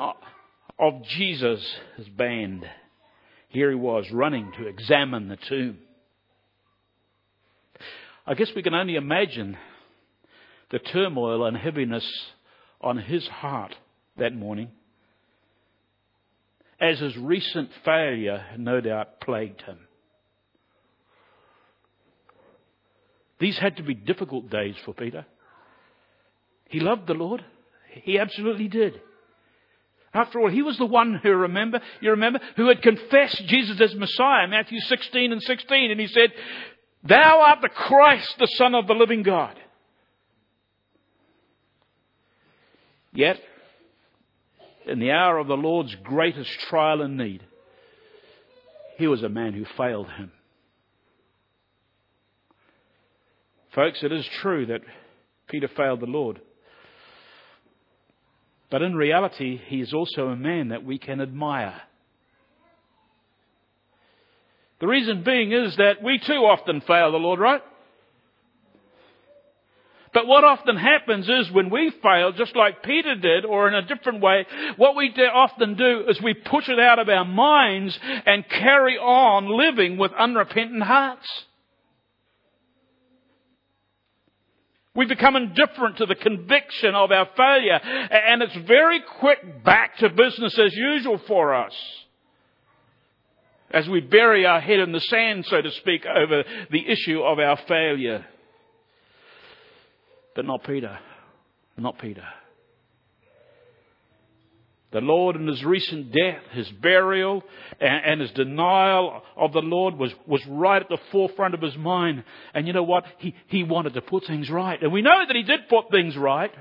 of 0.78 1.02
Jesus' 1.04 1.66
band. 2.16 2.68
Here 3.48 3.70
he 3.70 3.76
was 3.76 4.10
running 4.12 4.52
to 4.58 4.66
examine 4.66 5.28
the 5.28 5.36
tomb. 5.36 5.78
I 8.26 8.34
guess 8.34 8.50
we 8.54 8.62
can 8.62 8.74
only 8.74 8.96
imagine 8.96 9.56
the 10.74 10.80
turmoil 10.80 11.46
and 11.46 11.56
heaviness 11.56 12.04
on 12.80 12.98
his 12.98 13.24
heart 13.28 13.76
that 14.16 14.34
morning, 14.34 14.72
as 16.80 16.98
his 16.98 17.16
recent 17.16 17.70
failure 17.84 18.44
no 18.58 18.80
doubt 18.80 19.20
plagued 19.20 19.62
him. 19.62 19.78
These 23.38 23.56
had 23.56 23.76
to 23.76 23.84
be 23.84 23.94
difficult 23.94 24.50
days 24.50 24.74
for 24.84 24.92
Peter. 24.92 25.24
He 26.68 26.80
loved 26.80 27.06
the 27.06 27.14
Lord. 27.14 27.44
He 28.02 28.18
absolutely 28.18 28.66
did. 28.66 29.00
After 30.12 30.40
all, 30.40 30.50
he 30.50 30.62
was 30.62 30.76
the 30.76 30.86
one 30.86 31.20
who 31.22 31.30
remember, 31.30 31.82
you 32.00 32.10
remember, 32.10 32.40
who 32.56 32.66
had 32.66 32.82
confessed 32.82 33.46
Jesus 33.46 33.80
as 33.80 33.94
Messiah, 33.94 34.48
Matthew 34.48 34.80
16 34.80 35.30
and 35.30 35.40
16, 35.40 35.92
and 35.92 36.00
he 36.00 36.08
said, 36.08 36.32
Thou 37.04 37.44
art 37.46 37.60
the 37.62 37.68
Christ, 37.68 38.34
the 38.40 38.48
Son 38.56 38.74
of 38.74 38.88
the 38.88 38.94
living 38.94 39.22
God. 39.22 39.56
Yet, 43.14 43.38
in 44.86 44.98
the 44.98 45.12
hour 45.12 45.38
of 45.38 45.46
the 45.46 45.56
Lord's 45.56 45.94
greatest 46.02 46.50
trial 46.68 47.00
and 47.00 47.16
need, 47.16 47.42
he 48.98 49.06
was 49.06 49.22
a 49.22 49.28
man 49.28 49.52
who 49.52 49.64
failed 49.76 50.08
him. 50.10 50.32
Folks, 53.74 54.02
it 54.02 54.12
is 54.12 54.26
true 54.40 54.66
that 54.66 54.82
Peter 55.48 55.68
failed 55.76 56.00
the 56.00 56.06
Lord. 56.06 56.40
But 58.70 58.82
in 58.82 58.94
reality, 58.94 59.60
he 59.66 59.80
is 59.80 59.92
also 59.92 60.28
a 60.28 60.36
man 60.36 60.68
that 60.68 60.84
we 60.84 60.98
can 60.98 61.20
admire. 61.20 61.80
The 64.80 64.86
reason 64.88 65.22
being 65.24 65.52
is 65.52 65.76
that 65.76 66.02
we 66.02 66.18
too 66.18 66.44
often 66.44 66.80
fail 66.80 67.12
the 67.12 67.18
Lord, 67.18 67.38
right? 67.38 67.62
But 70.14 70.28
what 70.28 70.44
often 70.44 70.76
happens 70.76 71.28
is 71.28 71.50
when 71.50 71.70
we 71.70 71.92
fail, 72.00 72.30
just 72.30 72.54
like 72.54 72.84
Peter 72.84 73.16
did, 73.16 73.44
or 73.44 73.66
in 73.66 73.74
a 73.74 73.82
different 73.82 74.22
way, 74.22 74.46
what 74.76 74.94
we 74.94 75.08
often 75.10 75.74
do 75.74 76.04
is 76.08 76.22
we 76.22 76.34
push 76.34 76.68
it 76.68 76.78
out 76.78 77.00
of 77.00 77.08
our 77.08 77.24
minds 77.24 77.98
and 78.24 78.48
carry 78.48 78.96
on 78.96 79.48
living 79.48 79.98
with 79.98 80.12
unrepentant 80.12 80.84
hearts. 80.84 81.28
We 84.94 85.06
become 85.06 85.34
indifferent 85.34 85.96
to 85.96 86.06
the 86.06 86.14
conviction 86.14 86.94
of 86.94 87.10
our 87.10 87.28
failure, 87.36 87.80
and 87.82 88.40
it's 88.40 88.56
very 88.68 89.00
quick 89.18 89.64
back 89.64 89.96
to 89.98 90.10
business 90.10 90.56
as 90.56 90.72
usual 90.72 91.20
for 91.26 91.54
us. 91.54 91.74
As 93.72 93.88
we 93.88 94.00
bury 94.00 94.46
our 94.46 94.60
head 94.60 94.78
in 94.78 94.92
the 94.92 95.00
sand, 95.00 95.46
so 95.46 95.60
to 95.60 95.72
speak, 95.72 96.06
over 96.06 96.44
the 96.70 96.88
issue 96.88 97.20
of 97.20 97.40
our 97.40 97.56
failure. 97.66 98.24
But 100.34 100.46
not 100.46 100.64
Peter. 100.64 100.98
Not 101.76 101.98
Peter. 101.98 102.24
The 104.94 105.00
Lord 105.00 105.34
in 105.34 105.48
his 105.48 105.64
recent 105.64 106.12
death, 106.12 106.40
his 106.52 106.68
burial, 106.80 107.42
and, 107.80 108.04
and, 108.06 108.20
his 108.20 108.30
denial 108.30 109.22
of 109.36 109.52
the 109.52 109.58
Lord 109.58 109.96
was, 109.96 110.12
was 110.24 110.40
right 110.48 110.80
at 110.80 110.88
the 110.88 111.00
forefront 111.10 111.52
of 111.52 111.60
his 111.60 111.76
mind. 111.76 112.22
And 112.54 112.68
you 112.68 112.72
know 112.72 112.84
what? 112.84 113.02
He, 113.18 113.34
he 113.48 113.64
wanted 113.64 113.94
to 113.94 114.00
put 114.00 114.24
things 114.24 114.48
right. 114.48 114.80
And 114.80 114.92
we 114.92 115.02
know 115.02 115.18
that 115.26 115.34
he 115.34 115.42
did 115.42 115.68
put 115.68 115.90
things 115.90 116.16
right. 116.16 116.52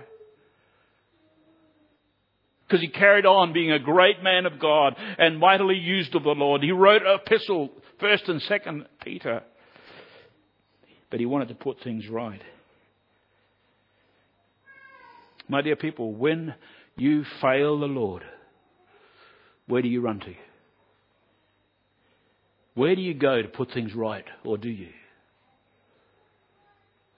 Because 2.67 2.81
he 2.81 2.87
carried 2.87 3.27
on 3.27 3.53
being 3.53 3.71
a 3.71 3.77
great 3.77 4.23
man 4.23 4.47
of 4.47 4.57
God 4.57 4.95
and 5.19 5.37
mightily 5.37 5.77
used 5.77 6.15
of 6.15 6.23
the 6.23 6.29
Lord. 6.29 6.63
He 6.63 6.71
wrote 6.71 7.03
an 7.03 7.19
epistle, 7.23 7.69
1st 8.01 8.29
and 8.29 8.41
2nd 8.41 8.85
Peter. 9.03 9.43
But 11.11 11.19
he 11.19 11.27
wanted 11.27 11.49
to 11.49 11.55
put 11.55 11.81
things 11.83 12.07
right. 12.09 12.41
My 15.47 15.61
dear 15.61 15.75
people, 15.75 16.13
when 16.13 16.55
you 16.95 17.25
fail 17.41 17.79
the 17.79 17.87
Lord, 17.87 18.23
where 19.67 19.81
do 19.81 19.87
you 19.87 20.01
run 20.01 20.19
to? 20.21 20.33
Where 22.75 22.95
do 22.95 23.01
you 23.01 23.13
go 23.13 23.41
to 23.41 23.47
put 23.47 23.71
things 23.71 23.93
right, 23.93 24.25
or 24.43 24.57
do 24.57 24.69
you? 24.69 24.89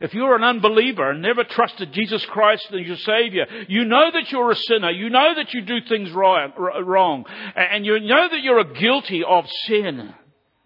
If 0.02 0.14
you're 0.14 0.36
an 0.36 0.44
unbeliever 0.44 1.12
and 1.12 1.22
never 1.22 1.46
trusted 1.46 1.94
Jesus 1.94 2.26
Christ 2.26 2.68
as 2.74 2.86
your 2.86 2.98
Savior, 2.98 3.46
you 3.70 3.86
know 3.86 4.12
that 4.12 4.30
you're 4.30 4.52
a 4.52 4.56
sinner. 4.56 4.92
You 4.92 5.10
know 5.10 5.34
that 5.36 5.54
you 5.54 5.62
do 5.62 5.78
things 5.88 6.12
wrong. 6.12 7.24
And 7.56 7.86
you 7.86 8.02
know 8.02 8.28
that 8.30 8.42
you're 8.42 8.64
guilty 8.74 9.24
of 9.24 9.46
sin. 9.68 10.14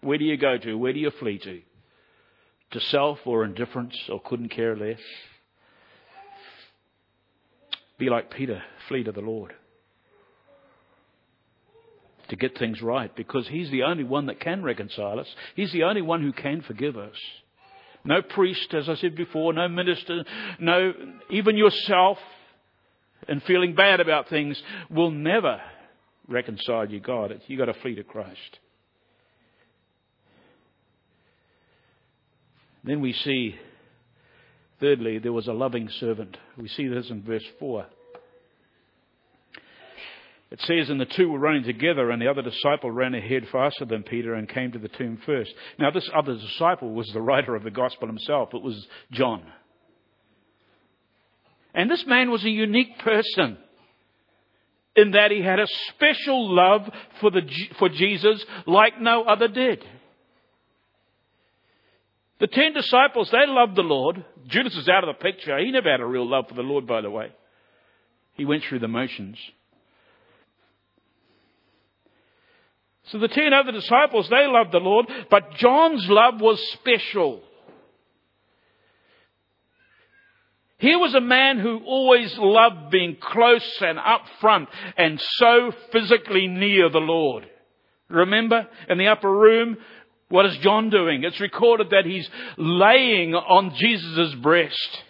Where 0.02 0.18
do 0.18 0.26
you 0.26 0.36
go 0.36 0.58
to? 0.58 0.74
Where 0.76 0.94
do 0.94 1.00
you 1.00 1.12
flee 1.12 1.38
to? 1.38 1.62
To 2.72 2.80
self 2.80 3.20
or 3.26 3.46
indifference 3.46 3.96
or 4.10 4.20
couldn't 4.20 4.50
care 4.50 4.76
less? 4.76 5.00
Be 8.00 8.10
like 8.10 8.32
Peter. 8.32 8.64
Flee 8.88 9.04
to 9.04 9.12
the 9.12 9.22
Lord. 9.22 9.54
To 12.30 12.36
get 12.36 12.58
things 12.58 12.82
right 12.82 13.16
because 13.16 13.48
He's 13.48 13.70
the 13.70 13.84
only 13.84 14.04
one 14.04 14.28
that 14.28 14.40
can 14.40 14.64
reconcile 14.64 15.20
us. 15.20 15.28
He's 15.56 15.72
the 15.72 15.84
only 15.84 16.02
one 16.02 16.24
who 16.24 16.32
can 16.32 16.62
forgive 16.62 16.98
us. 16.98 17.16
No 18.04 18.22
priest, 18.22 18.74
as 18.74 18.88
I 18.88 18.96
said 18.96 19.16
before, 19.16 19.52
no 19.52 19.68
minister, 19.68 20.24
no, 20.58 20.94
even 21.30 21.58
yourself, 21.58 22.18
and 23.28 23.44
feeling 23.44 23.76
bad 23.76 24.00
about 24.00 24.30
things 24.30 24.62
will 24.90 25.12
never 25.12 25.60
reconcile 26.28 26.90
you, 26.90 27.02
God. 27.02 27.42
You've 27.48 27.60
got 27.60 27.66
to 27.66 27.80
flee 27.82 27.96
to 27.96 28.04
Christ. 28.04 28.60
Then 32.84 33.02
we 33.02 33.12
see, 33.12 33.56
thirdly, 34.80 35.20
there 35.20 35.34
was 35.34 35.48
a 35.48 35.54
loving 35.54 35.90
servant. 35.90 36.38
We 36.58 36.68
see 36.68 36.88
this 36.88 37.10
in 37.10 37.24
verse 37.24 37.46
4. 37.60 37.86
It 40.52 40.62
says, 40.62 40.90
and 40.90 41.00
the 41.00 41.06
two 41.06 41.30
were 41.30 41.38
running 41.38 41.64
together, 41.64 42.10
and 42.10 42.20
the 42.20 42.28
other 42.28 42.42
disciple 42.42 42.90
ran 42.90 43.14
ahead 43.14 43.48
faster 43.52 43.86
than 43.86 44.02
Peter 44.02 44.34
and 44.34 44.50
came 44.50 44.72
to 44.72 44.80
the 44.80 44.88
tomb 44.88 45.22
first. 45.24 45.54
Now, 45.78 45.92
this 45.92 46.10
other 46.14 46.36
disciple 46.36 46.92
was 46.92 47.08
the 47.14 47.22
writer 47.22 47.56
of 47.56 47.64
the 47.64 47.70
gospel 47.70 48.08
himself. 48.08 48.50
It 48.54 48.64
was 48.64 48.88
John. 49.12 49.44
And 51.76 51.90
this 51.90 52.04
man 52.08 52.32
was 52.32 52.44
a 52.44 52.50
unique 52.50 52.98
person 53.00 53.58
in 54.96 55.12
that 55.12 55.30
he 55.30 55.44
had 55.44 55.60
a 55.60 55.68
special 55.90 56.54
love 56.54 56.90
for, 57.22 57.30
the, 57.30 57.48
for 57.78 57.90
Jesus 57.90 58.44
like 58.66 59.00
no 59.00 59.24
other 59.24 59.48
did. 59.48 59.86
The 62.40 62.48
ten 62.48 62.74
disciples, 62.74 63.30
they 63.32 63.46
loved 63.48 63.76
the 63.76 63.82
Lord. 63.82 64.24
Judas 64.48 64.76
is 64.76 64.88
out 64.88 65.08
of 65.08 65.14
the 65.14 65.22
picture. 65.22 65.58
He 65.58 65.72
never 65.72 65.92
had 65.92 66.00
a 66.00 66.06
real 66.06 66.28
love 66.28 66.48
for 66.48 66.56
the 66.56 66.62
Lord, 66.62 66.88
by 66.88 67.02
the 67.02 67.10
way. 67.10 67.32
He 68.34 68.46
went 68.46 68.64
through 68.64 68.80
the 68.80 68.88
motions. 68.88 69.38
So 73.12 73.18
the 73.18 73.28
ten 73.28 73.54
other 73.54 73.72
disciples, 73.72 74.30
they 74.30 74.46
loved 74.48 74.72
the 74.72 74.80
Lord, 74.80 75.08
but 75.30 75.56
John's 75.56 76.08
love 76.08 76.40
was 76.40 76.60
special. 76.74 77.42
Here 80.78 80.98
was 80.98 81.14
a 81.14 81.20
man 81.20 81.60
who 81.60 81.82
always 81.86 82.34
loved 82.38 82.90
being 82.90 83.18
close 83.20 83.82
and 83.82 84.00
up 84.00 84.22
front 84.40 84.70
and 84.96 85.20
so 85.20 85.74
physically 85.92 86.48
near 86.48 86.90
the 86.90 87.00
Lord. 87.00 87.50
Remember 88.08 88.68
in 88.88 88.98
the 88.98 89.08
upper 89.08 89.32
room, 89.32 89.78
what 90.30 90.46
is 90.46 90.58
John 90.58 90.90
doing? 90.90 91.24
It's 91.24 91.40
recorded 91.40 91.90
that 91.90 92.06
he's 92.06 92.30
laying 92.58 93.34
on 93.34 93.74
Jesus' 93.76 94.36
breast. 94.36 95.04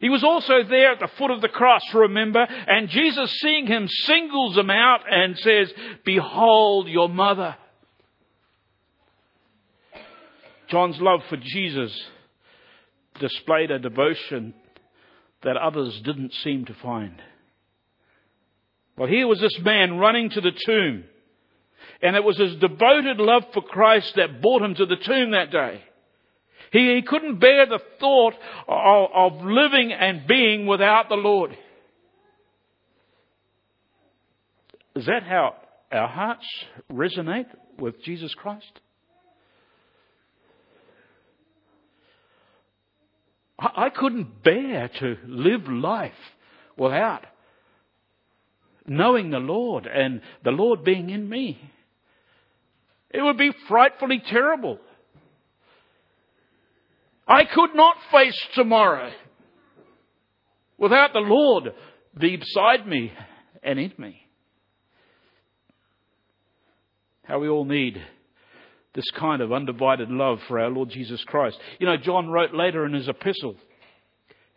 He 0.00 0.08
was 0.08 0.24
also 0.24 0.64
there 0.68 0.92
at 0.92 0.98
the 0.98 1.10
foot 1.18 1.30
of 1.30 1.40
the 1.42 1.48
cross, 1.48 1.82
remember? 1.94 2.40
And 2.40 2.88
Jesus, 2.88 3.30
seeing 3.40 3.66
him, 3.66 3.86
singles 3.86 4.56
him 4.56 4.70
out 4.70 5.00
and 5.08 5.38
says, 5.38 5.72
Behold 6.04 6.88
your 6.88 7.08
mother. 7.08 7.56
John's 10.68 11.00
love 11.00 11.20
for 11.28 11.36
Jesus 11.36 11.92
displayed 13.18 13.70
a 13.70 13.78
devotion 13.78 14.54
that 15.42 15.56
others 15.56 16.00
didn't 16.02 16.32
seem 16.32 16.64
to 16.64 16.74
find. 16.74 17.20
Well, 18.96 19.08
here 19.08 19.26
was 19.26 19.40
this 19.40 19.58
man 19.60 19.98
running 19.98 20.30
to 20.30 20.40
the 20.40 20.52
tomb. 20.52 21.04
And 22.02 22.16
it 22.16 22.24
was 22.24 22.38
his 22.38 22.56
devoted 22.56 23.18
love 23.18 23.44
for 23.52 23.62
Christ 23.62 24.14
that 24.16 24.40
brought 24.40 24.62
him 24.62 24.74
to 24.74 24.86
the 24.86 24.96
tomb 24.96 25.32
that 25.32 25.50
day. 25.50 25.82
He, 26.72 26.94
he 26.94 27.02
couldn't 27.02 27.40
bear 27.40 27.66
the 27.66 27.80
thought 27.98 28.34
of, 28.68 29.10
of 29.12 29.44
living 29.44 29.92
and 29.92 30.26
being 30.26 30.66
without 30.66 31.08
the 31.08 31.16
Lord. 31.16 31.56
Is 34.94 35.06
that 35.06 35.24
how 35.24 35.56
our 35.92 36.08
hearts 36.08 36.46
resonate 36.90 37.46
with 37.78 38.02
Jesus 38.02 38.34
Christ? 38.34 38.80
I, 43.58 43.86
I 43.86 43.90
couldn't 43.90 44.42
bear 44.42 44.90
to 45.00 45.16
live 45.26 45.68
life 45.68 46.12
without 46.76 47.24
knowing 48.86 49.30
the 49.30 49.38
Lord 49.38 49.86
and 49.86 50.20
the 50.44 50.50
Lord 50.50 50.84
being 50.84 51.10
in 51.10 51.28
me. 51.28 51.60
It 53.10 53.22
would 53.22 53.38
be 53.38 53.52
frightfully 53.68 54.22
terrible. 54.24 54.78
I 57.26 57.44
could 57.44 57.74
not 57.74 57.96
face 58.10 58.38
tomorrow 58.54 59.12
without 60.78 61.12
the 61.12 61.20
Lord 61.20 61.72
be 62.18 62.36
beside 62.36 62.86
me 62.86 63.12
and 63.62 63.78
in 63.78 63.92
me. 63.98 64.20
How 67.22 67.38
we 67.38 67.48
all 67.48 67.64
need 67.64 68.00
this 68.94 69.08
kind 69.12 69.40
of 69.40 69.52
undivided 69.52 70.10
love 70.10 70.40
for 70.48 70.58
our 70.58 70.68
Lord 70.68 70.90
Jesus 70.90 71.22
Christ. 71.24 71.58
You 71.78 71.86
know, 71.86 71.96
John 71.96 72.28
wrote 72.28 72.52
later 72.52 72.84
in 72.84 72.92
his 72.92 73.08
epistle, 73.08 73.54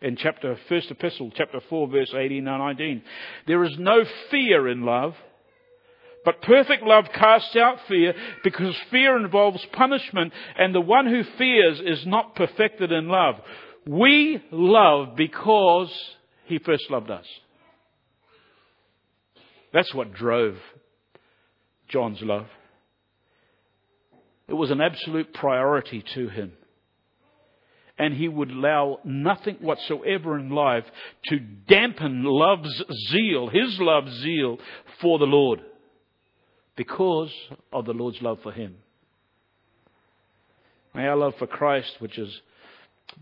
in 0.02 0.16
chapter, 0.16 0.58
first 0.68 0.90
epistle, 0.90 1.30
chapter 1.34 1.60
4, 1.70 1.88
verse 1.88 2.12
18 2.12 2.48
and 2.48 2.58
19, 2.58 3.02
there 3.46 3.62
is 3.62 3.76
no 3.78 4.04
fear 4.30 4.68
in 4.68 4.82
love, 4.82 5.14
but 6.24 6.40
perfect 6.42 6.82
love 6.82 7.04
casts 7.14 7.54
out 7.56 7.78
fear 7.86 8.14
because 8.42 8.74
fear 8.90 9.16
involves 9.16 9.64
punishment 9.72 10.32
and 10.58 10.74
the 10.74 10.80
one 10.80 11.06
who 11.06 11.22
fears 11.36 11.80
is 11.84 12.06
not 12.06 12.34
perfected 12.34 12.90
in 12.90 13.08
love. 13.08 13.36
We 13.86 14.42
love 14.50 15.16
because 15.16 15.92
he 16.46 16.58
first 16.58 16.90
loved 16.90 17.10
us. 17.10 17.26
That's 19.72 19.92
what 19.92 20.14
drove 20.14 20.56
John's 21.88 22.22
love. 22.22 22.46
It 24.48 24.54
was 24.54 24.70
an 24.70 24.80
absolute 24.80 25.34
priority 25.34 26.02
to 26.14 26.28
him. 26.28 26.52
And 27.98 28.14
he 28.14 28.28
would 28.28 28.50
allow 28.50 28.98
nothing 29.04 29.56
whatsoever 29.60 30.38
in 30.38 30.50
life 30.50 30.84
to 31.26 31.38
dampen 31.38 32.24
love's 32.24 32.82
zeal, 33.10 33.48
his 33.48 33.78
love's 33.78 34.12
zeal 34.20 34.58
for 35.00 35.18
the 35.18 35.26
Lord 35.26 35.60
because 36.76 37.30
of 37.72 37.84
the 37.84 37.92
Lord's 37.92 38.20
love 38.20 38.38
for 38.42 38.52
him. 38.52 38.76
May 40.94 41.06
our 41.06 41.16
love 41.16 41.34
for 41.38 41.46
Christ, 41.46 41.96
which 41.98 42.18
is, 42.18 42.32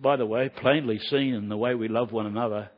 by 0.00 0.16
the 0.16 0.26
way, 0.26 0.48
plainly 0.48 0.98
seen 0.98 1.34
in 1.34 1.48
the 1.48 1.56
way 1.56 1.74
we 1.74 1.88
love 1.88 2.12
one 2.12 2.26
another, 2.26 2.70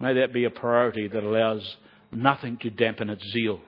may 0.00 0.14
that 0.14 0.32
be 0.32 0.44
a 0.44 0.50
priority 0.50 1.08
that 1.08 1.22
allows 1.22 1.76
nothing 2.10 2.58
to 2.58 2.70
dampen 2.70 3.08
its 3.08 3.24
zeal. 3.32 3.60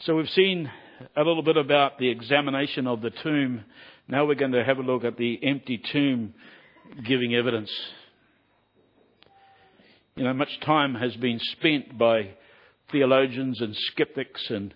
So 0.00 0.16
we've 0.16 0.28
seen 0.28 0.70
a 1.16 1.22
little 1.22 1.42
bit 1.42 1.56
about 1.56 1.98
the 1.98 2.08
examination 2.08 2.86
of 2.86 3.02
the 3.02 3.10
tomb. 3.10 3.64
Now 4.08 4.26
we're 4.26 4.34
going 4.34 4.52
to 4.52 4.64
have 4.64 4.78
a 4.78 4.82
look 4.82 5.04
at 5.04 5.16
the 5.16 5.38
empty 5.42 5.80
tomb 5.92 6.34
giving 7.06 7.34
evidence. 7.34 7.70
You 10.14 10.24
know, 10.24 10.34
much 10.34 10.60
time 10.60 10.94
has 10.94 11.16
been 11.16 11.38
spent 11.38 11.96
by 11.96 12.30
theologians 12.90 13.60
and 13.62 13.74
skeptics 13.92 14.44
and 14.50 14.74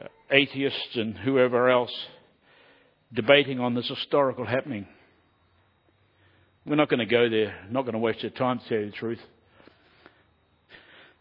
uh, 0.00 0.06
atheists 0.30 0.94
and 0.94 1.16
whoever 1.18 1.68
else 1.68 1.92
debating 3.12 3.58
on 3.58 3.74
this 3.74 3.88
historical 3.88 4.44
happening. 4.44 4.86
We're 6.64 6.76
not 6.76 6.88
going 6.90 7.00
to 7.00 7.06
go 7.06 7.28
there, 7.28 7.66
not 7.70 7.82
going 7.82 7.94
to 7.94 7.98
waste 7.98 8.22
your 8.22 8.30
time 8.30 8.60
to 8.60 8.68
tell 8.68 8.78
you 8.78 8.86
the 8.90 8.96
truth. 8.96 9.20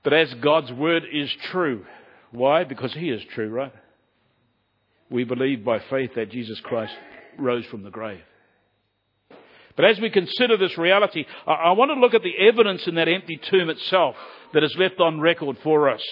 But 0.03 0.13
as 0.13 0.33
God's 0.35 0.71
word 0.71 1.03
is 1.11 1.31
true, 1.51 1.85
why? 2.31 2.63
Because 2.63 2.93
He 2.93 3.09
is 3.09 3.21
true, 3.33 3.49
right? 3.49 3.73
We 5.09 5.23
believe 5.23 5.65
by 5.65 5.79
faith 5.89 6.11
that 6.15 6.29
Jesus 6.29 6.59
Christ 6.63 6.93
rose 7.39 7.65
from 7.65 7.83
the 7.83 7.89
grave. 7.89 8.21
But 9.77 9.85
as 9.85 9.99
we 10.01 10.09
consider 10.09 10.57
this 10.57 10.77
reality, 10.77 11.25
I, 11.45 11.71
want 11.71 11.91
to 11.91 11.99
look 11.99 12.15
at 12.15 12.23
the 12.23 12.35
evidence 12.37 12.85
in 12.87 12.95
that 12.95 13.07
empty 13.07 13.39
tomb 13.49 13.69
itself 13.69 14.15
that 14.53 14.63
is 14.63 14.75
left 14.77 14.99
on 14.99 15.21
record 15.21 15.57
for 15.63 15.89
us. 15.89 16.03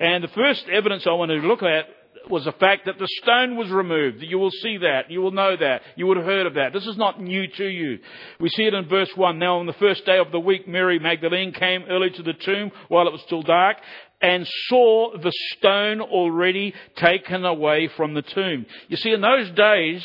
And 0.00 0.24
the 0.24 0.28
first 0.28 0.64
evidence 0.72 1.06
I 1.06 1.12
want 1.12 1.30
to 1.30 1.36
look 1.36 1.62
at 1.62 1.84
was 2.30 2.44
the 2.44 2.52
fact 2.52 2.86
that 2.86 2.98
the 2.98 3.08
stone 3.22 3.56
was 3.56 3.68
removed. 3.70 4.22
You 4.22 4.38
will 4.38 4.50
see 4.50 4.78
that. 4.78 5.10
You 5.10 5.20
will 5.20 5.32
know 5.32 5.56
that. 5.56 5.82
You 5.96 6.06
would 6.06 6.16
have 6.16 6.24
heard 6.24 6.46
of 6.46 6.54
that. 6.54 6.72
This 6.72 6.86
is 6.86 6.96
not 6.96 7.20
new 7.20 7.46
to 7.48 7.66
you. 7.66 7.98
We 8.40 8.48
see 8.48 8.62
it 8.62 8.74
in 8.74 8.88
verse 8.88 9.10
1. 9.14 9.38
Now 9.38 9.58
on 9.58 9.66
the 9.66 9.72
first 9.74 10.06
day 10.06 10.18
of 10.18 10.32
the 10.32 10.40
week, 10.40 10.66
Mary 10.66 10.98
Magdalene 10.98 11.52
came 11.52 11.84
early 11.90 12.10
to 12.10 12.22
the 12.22 12.32
tomb 12.32 12.70
while 12.88 13.06
it 13.06 13.12
was 13.12 13.22
still 13.22 13.42
dark 13.42 13.76
and 14.22 14.48
saw 14.68 15.18
the 15.18 15.32
stone 15.56 16.00
already 16.00 16.72
taken 16.96 17.44
away 17.44 17.90
from 17.94 18.14
the 18.14 18.22
tomb. 18.22 18.64
You 18.88 18.96
see, 18.96 19.10
in 19.10 19.20
those 19.20 19.50
days, 19.50 20.02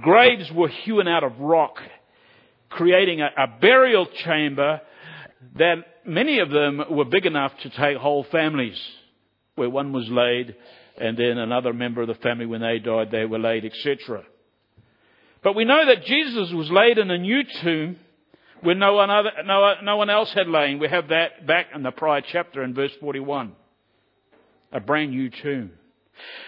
Graves 0.00 0.50
were 0.52 0.68
hewn 0.68 1.06
out 1.06 1.22
of 1.24 1.38
rock, 1.38 1.78
creating 2.68 3.20
a, 3.20 3.30
a 3.36 3.46
burial 3.60 4.06
chamber 4.24 4.80
that 5.56 5.76
many 6.04 6.38
of 6.40 6.50
them 6.50 6.82
were 6.90 7.04
big 7.04 7.26
enough 7.26 7.52
to 7.62 7.70
take 7.70 7.96
whole 7.96 8.24
families, 8.24 8.80
where 9.54 9.70
one 9.70 9.92
was 9.92 10.08
laid 10.08 10.54
and 10.98 11.16
then 11.16 11.38
another 11.38 11.72
member 11.72 12.02
of 12.02 12.08
the 12.08 12.14
family, 12.14 12.46
when 12.46 12.62
they 12.62 12.78
died, 12.78 13.10
they 13.10 13.26
were 13.26 13.38
laid, 13.38 13.64
etc. 13.64 14.24
But 15.42 15.54
we 15.54 15.64
know 15.64 15.86
that 15.86 16.04
Jesus 16.04 16.50
was 16.52 16.70
laid 16.70 16.98
in 16.98 17.10
a 17.10 17.18
new 17.18 17.42
tomb 17.62 17.96
where 18.62 18.74
no 18.74 18.94
one, 18.94 19.10
other, 19.10 19.30
no, 19.44 19.74
no 19.82 19.96
one 19.96 20.10
else 20.10 20.32
had 20.32 20.48
lain. 20.48 20.78
We 20.78 20.88
have 20.88 21.08
that 21.08 21.46
back 21.46 21.66
in 21.74 21.82
the 21.82 21.90
prior 21.90 22.22
chapter 22.22 22.62
in 22.62 22.74
verse 22.74 22.92
41. 23.00 23.52
A 24.72 24.80
brand 24.80 25.10
new 25.10 25.30
tomb. 25.30 25.72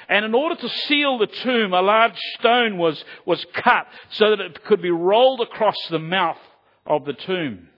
And 0.09 0.25
in 0.25 0.35
order 0.35 0.57
to 0.57 0.69
seal 0.69 1.19
the 1.19 1.27
tomb, 1.27 1.73
a 1.73 1.81
large 1.81 2.19
stone 2.39 2.79
was, 2.79 3.03
was 3.27 3.45
cut 3.55 3.87
so 4.11 4.31
that 4.31 4.41
it 4.41 4.65
could 4.65 4.83
be 4.83 4.91
rolled 4.91 5.41
across 5.41 5.77
the 5.91 5.99
mouth 5.99 6.39
of 6.87 7.05
the 7.05 7.13
tomb. 7.13 7.69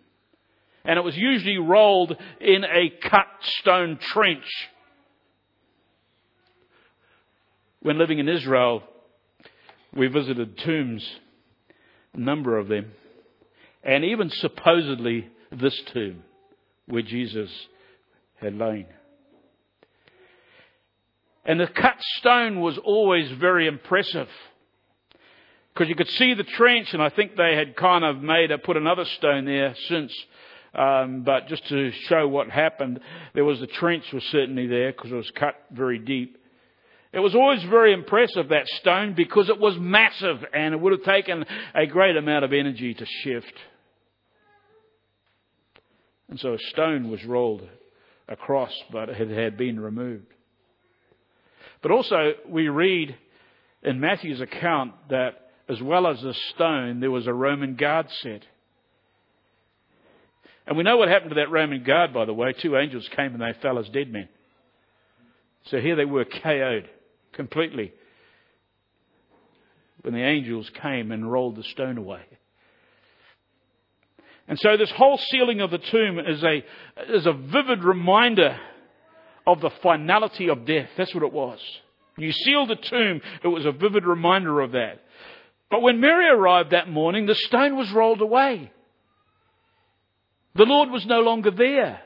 And 0.85 0.99
it 0.99 1.03
was 1.03 1.17
usually 1.17 1.59
rolled 1.59 2.17
in 2.41 2.65
a 2.65 2.91
cut 3.03 3.27
stone 3.41 3.99
trench. 3.99 4.47
When 7.83 7.99
living 7.99 8.19
in 8.19 8.29
Israel, 8.29 8.83
we 9.95 10.07
visited 10.07 10.59
tombs, 10.59 11.09
a 12.15 12.21
number 12.21 12.59
of 12.59 12.69
them, 12.69 12.93
and 13.83 14.05
even 14.05 14.31
supposedly 14.31 15.29
this 15.51 15.79
tomb 15.93 16.23
where 16.87 17.03
Jesus 17.03 17.51
had 18.41 18.57
lain. 18.57 18.87
And 21.51 21.59
the 21.59 21.67
cut 21.67 21.97
stone 22.19 22.61
was 22.61 22.79
always 22.79 23.29
very 23.33 23.67
impressive 23.67 24.29
because 25.75 25.89
you 25.89 25.97
could 25.97 26.11
see 26.11 26.35
the 26.35 26.45
trench, 26.45 26.95
and 26.95 27.03
I 27.03 27.09
think 27.09 27.35
they 27.35 27.57
had 27.57 27.75
kind 27.75 28.05
of 28.05 28.23
made 28.23 28.53
a, 28.53 28.59
put 28.59 28.77
another 28.77 29.05
stone 29.05 29.47
there 29.47 29.75
since. 29.89 30.15
Um, 30.73 31.25
but 31.25 31.49
just 31.49 31.67
to 31.67 31.91
show 32.07 32.29
what 32.29 32.51
happened, 32.51 33.01
there 33.35 33.45
was 33.45 33.59
the 33.59 33.67
trench 33.67 34.05
was 34.13 34.23
certainly 34.31 34.69
there 34.69 34.93
because 34.93 35.11
it 35.11 35.17
was 35.17 35.33
cut 35.33 35.57
very 35.73 35.99
deep. 35.99 36.39
It 37.13 37.19
was 37.19 37.35
always 37.35 37.65
very 37.65 37.95
impressive, 37.95 38.51
that 38.51 38.69
stone, 38.69 39.15
because 39.15 39.49
it 39.49 39.59
was 39.59 39.77
massive 39.77 40.45
and 40.55 40.73
it 40.73 40.81
would 40.81 40.93
have 40.93 41.03
taken 41.03 41.45
a 41.75 41.85
great 41.85 42.17
amount 42.17 42.45
of 42.45 42.53
energy 42.53 42.95
to 42.95 43.07
shift. 43.25 43.55
And 46.29 46.39
so 46.39 46.55
a 46.55 46.59
stone 46.71 47.11
was 47.11 47.25
rolled 47.25 47.69
across, 48.29 48.73
but 48.93 49.09
it 49.09 49.31
had 49.31 49.57
been 49.57 49.81
removed. 49.81 50.33
But 51.83 51.91
also, 51.91 52.33
we 52.49 52.69
read 52.69 53.17
in 53.83 54.01
Matthew's 54.01 54.41
account 54.41 54.93
that 55.09 55.51
as 55.69 55.81
well 55.81 56.07
as 56.07 56.21
the 56.21 56.35
stone, 56.55 57.01
there 57.01 57.11
was 57.11 57.27
a 57.27 57.33
Roman 57.33 57.77
guard 57.77 58.07
set. 58.23 58.43
And 60.67 60.77
we 60.77 60.83
know 60.83 60.97
what 60.97 61.09
happened 61.09 61.31
to 61.31 61.37
that 61.37 61.51
Roman 61.51 61.83
guard, 61.85 62.13
by 62.13 62.25
the 62.25 62.35
way. 62.35 62.53
Two 62.53 62.77
angels 62.77 63.09
came 63.17 63.33
and 63.35 63.41
they 63.41 63.59
fell 63.61 63.79
as 63.79 63.89
dead 63.89 64.13
men. 64.13 64.29
So 65.65 65.79
here 65.79 65.97
they 65.97 66.05
were 66.05 66.25
KO'd 66.25 66.89
completely 67.33 67.93
when 70.03 70.15
the 70.15 70.23
angels 70.23 70.71
came 70.83 71.13
and 71.13 71.31
rolled 71.31 71.57
the 71.57 71.63
stone 71.63 71.99
away. 71.99 72.23
And 74.49 74.59
so 74.59 74.77
this 74.77 74.91
whole 74.91 75.19
sealing 75.31 75.61
of 75.61 75.71
the 75.71 75.79
tomb 75.79 76.19
is 76.19 76.43
a, 76.43 76.65
is 77.15 77.27
a 77.27 77.33
vivid 77.33 77.85
reminder 77.85 78.59
of 79.47 79.61
the 79.61 79.71
finality 79.83 80.49
of 80.49 80.67
death. 80.67 80.89
That's 80.97 81.15
what 81.15 81.25
it 81.25 81.33
was. 81.33 81.59
You 82.17 82.33
sealed 82.33 82.71
the 82.71 82.77
tomb, 82.77 83.21
it 83.43 83.49
was 83.49 83.65
a 83.65 83.73
vivid 83.73 84.05
reminder 84.05 84.61
of 84.61 84.73
that. 84.73 85.01
But 85.71 85.83
when 85.83 86.01
Mary 86.01 86.29
arrived 86.29 86.71
that 86.71 86.91
morning, 86.91 87.27
the 87.27 87.35
stone 87.35 87.77
was 87.77 87.91
rolled 87.93 88.21
away. 88.21 88.71
The 90.55 90.65
Lord 90.65 90.91
was 90.91 91.07
no 91.07 91.21
longer 91.21 91.51
there. 91.51 92.01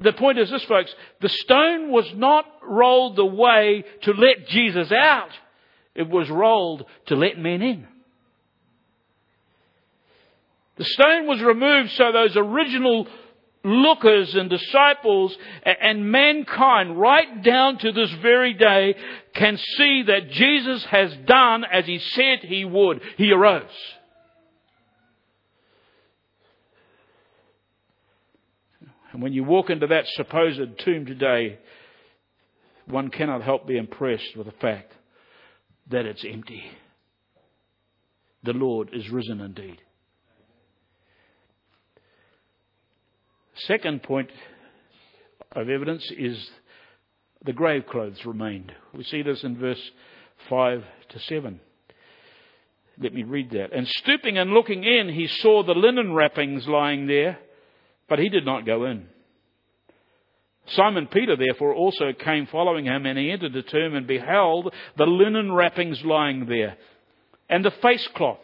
The 0.00 0.12
point 0.12 0.38
is 0.38 0.50
this, 0.50 0.64
folks. 0.64 0.94
The 1.20 1.28
stone 1.28 1.90
was 1.90 2.10
not 2.14 2.44
rolled 2.62 3.18
away 3.18 3.84
to 4.02 4.12
let 4.12 4.48
Jesus 4.48 4.92
out. 4.92 5.30
It 5.94 6.08
was 6.08 6.30
rolled 6.30 6.84
to 7.06 7.16
let 7.16 7.38
men 7.38 7.62
in. 7.62 7.86
The 10.76 10.84
stone 10.84 11.26
was 11.26 11.42
removed 11.42 11.90
so 11.92 12.12
those 12.12 12.36
original 12.36 13.06
lookers 13.64 14.34
and 14.34 14.50
disciples 14.50 15.36
and 15.64 16.10
mankind 16.10 16.98
right 16.98 17.42
down 17.42 17.78
to 17.78 17.92
this 17.92 18.10
very 18.20 18.54
day 18.54 18.94
can 19.34 19.56
see 19.56 20.02
that 20.04 20.30
Jesus 20.30 20.84
has 20.86 21.14
done 21.26 21.64
as 21.64 21.86
he 21.86 21.98
said 21.98 22.40
he 22.40 22.64
would. 22.64 23.00
He 23.16 23.32
arose. 23.32 23.64
And 29.12 29.22
when 29.22 29.32
you 29.32 29.44
walk 29.44 29.70
into 29.70 29.86
that 29.88 30.06
supposed 30.08 30.78
tomb 30.78 31.06
today, 31.06 31.58
one 32.86 33.10
cannot 33.10 33.42
help 33.42 33.66
be 33.66 33.76
impressed 33.76 34.36
with 34.36 34.46
the 34.46 34.52
fact 34.52 34.92
that 35.90 36.06
it's 36.06 36.24
empty. 36.24 36.64
The 38.42 38.54
Lord 38.54 38.90
is 38.92 39.08
risen 39.10 39.40
indeed. 39.40 39.80
Second 43.54 44.02
point 44.02 44.30
of 45.52 45.68
evidence 45.68 46.10
is 46.16 46.50
the 47.44 47.52
grave 47.52 47.86
clothes 47.86 48.24
remained. 48.24 48.72
We 48.94 49.04
see 49.04 49.22
this 49.22 49.44
in 49.44 49.58
verse 49.58 49.90
5 50.48 50.84
to 51.10 51.18
7. 51.18 51.60
Let 52.98 53.14
me 53.14 53.22
read 53.22 53.50
that. 53.50 53.72
And 53.72 53.86
stooping 53.88 54.38
and 54.38 54.52
looking 54.52 54.84
in, 54.84 55.08
he 55.08 55.26
saw 55.26 55.62
the 55.62 55.74
linen 55.74 56.14
wrappings 56.14 56.66
lying 56.66 57.06
there 57.06 57.38
but 58.12 58.18
he 58.18 58.28
did 58.28 58.44
not 58.44 58.66
go 58.66 58.84
in. 58.84 59.06
Simon 60.66 61.06
Peter 61.06 61.34
therefore 61.34 61.74
also 61.74 62.12
came 62.12 62.46
following 62.46 62.84
him, 62.84 63.06
and 63.06 63.18
he 63.18 63.30
entered 63.30 63.54
the 63.54 63.62
tomb 63.62 63.94
and 63.94 64.06
beheld 64.06 64.74
the 64.98 65.06
linen 65.06 65.50
wrappings 65.50 66.04
lying 66.04 66.44
there, 66.44 66.76
and 67.48 67.64
the 67.64 67.70
face 67.70 68.06
cloth 68.14 68.36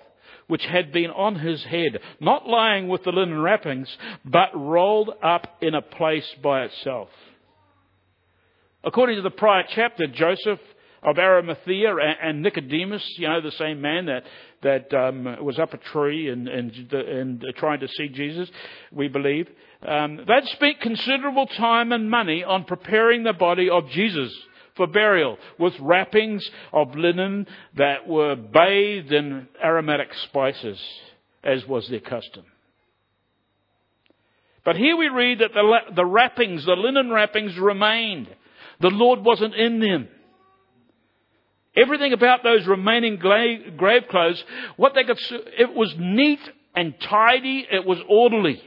which 0.49 0.65
had 0.65 0.93
been 0.93 1.11
on 1.11 1.37
his 1.37 1.63
head, 1.65 2.01
not 2.21 2.49
lying 2.49 2.89
with 2.89 3.05
the 3.05 3.13
linen 3.13 3.41
wrappings, 3.41 3.89
but 4.25 4.51
rolled 4.55 5.11
up 5.23 5.59
in 5.61 5.75
a 5.75 5.83
place 5.83 6.29
by 6.43 6.65
itself. 6.65 7.09
According 8.83 9.17
to 9.17 9.23
the 9.23 9.31
prior 9.31 9.65
chapter, 9.75 10.07
Joseph 10.07 10.61
of 11.03 11.19
Arimathea 11.19 11.95
and 12.23 12.43
Nicodemus, 12.43 13.05
you 13.17 13.29
know, 13.29 13.41
the 13.41 13.53
same 13.53 13.81
man 13.81 14.07
that, 14.07 14.25
that 14.63 14.95
um, 14.95 15.45
was 15.45 15.59
up 15.59 15.75
a 15.75 15.79
tree 15.79 16.29
and, 16.29 16.49
and, 16.49 16.93
and 16.93 17.45
trying 17.57 17.81
to 17.81 17.89
see 17.89 18.09
Jesus, 18.09 18.51
we 18.91 19.09
believe. 19.09 19.49
Um, 19.87 20.17
they'd 20.17 20.49
spent 20.53 20.81
considerable 20.81 21.47
time 21.47 21.93
and 21.93 22.11
money 22.11 22.43
on 22.43 22.65
preparing 22.65 23.23
the 23.23 23.33
body 23.33 23.71
of 23.71 23.89
Jesus 23.91 24.35
for 24.79 24.87
burial 24.87 25.37
with 25.59 25.75
wrappings 25.79 26.49
of 26.73 26.95
linen 26.95 27.47
that 27.77 28.09
were 28.09 28.35
bathed 28.35 29.13
in 29.13 29.47
aromatic 29.63 30.09
spices, 30.25 30.83
as 31.45 31.67
was 31.67 31.87
their 31.91 32.01
custom. 32.01 32.45
But 34.65 34.77
here 34.77 34.97
we 34.97 35.09
read 35.09 35.41
that 35.41 35.53
the, 35.53 35.95
the 35.95 36.07
wrappings, 36.07 36.65
the 36.65 36.73
linen 36.73 37.11
wrappings 37.11 37.59
remained. 37.59 38.29
The 38.81 38.89
Lord 38.89 39.25
wasn't 39.25 39.55
in 39.55 39.81
them. 39.81 40.09
Everything 41.77 42.13
about 42.13 42.43
those 42.43 42.67
remaining 42.67 43.17
grave 43.17 44.03
clothes, 44.11 44.43
what 44.77 44.95
they 44.95 45.05
could, 45.05 45.19
it 45.59 45.75
was 45.75 45.95
neat 45.99 46.41
and 46.75 46.95
tidy, 47.09 47.67
it 47.71 47.85
was 47.85 47.99
orderly. 48.09 48.63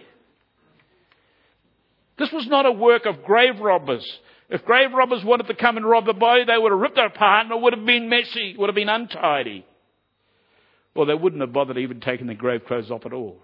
This 2.17 2.32
was 2.32 2.47
not 2.47 2.65
a 2.65 2.71
work 2.71 3.06
of 3.06 3.24
grave 3.24 3.60
robbers. 3.60 4.06
If 4.52 4.66
grave 4.66 4.92
robbers 4.94 5.24
wanted 5.24 5.48
to 5.48 5.56
come 5.56 5.78
and 5.78 5.86
rob 5.86 6.06
the 6.06 6.14
body, 6.14 6.44
they 6.44 6.58
would 6.58 6.72
have 6.72 6.80
ripped 6.80 6.98
it 6.98 7.06
apart 7.06 7.46
and 7.46 7.54
it 7.54 7.62
would 7.62 7.74
have 7.74 7.86
been 7.86 8.10
messy, 8.10 8.56
would 8.58 8.68
have 8.68 8.76
been 8.76 8.90
untidy. 8.90 9.66
Or 10.94 11.06
they 11.06 11.14
wouldn't 11.14 11.42
have 11.42 11.54
bothered 11.54 11.78
even 11.78 12.02
taking 12.02 12.28
the 12.28 12.36
grave 12.36 12.66
clothes 12.68 12.92
off 12.92 13.06
at 13.06 13.14
all. 13.14 13.40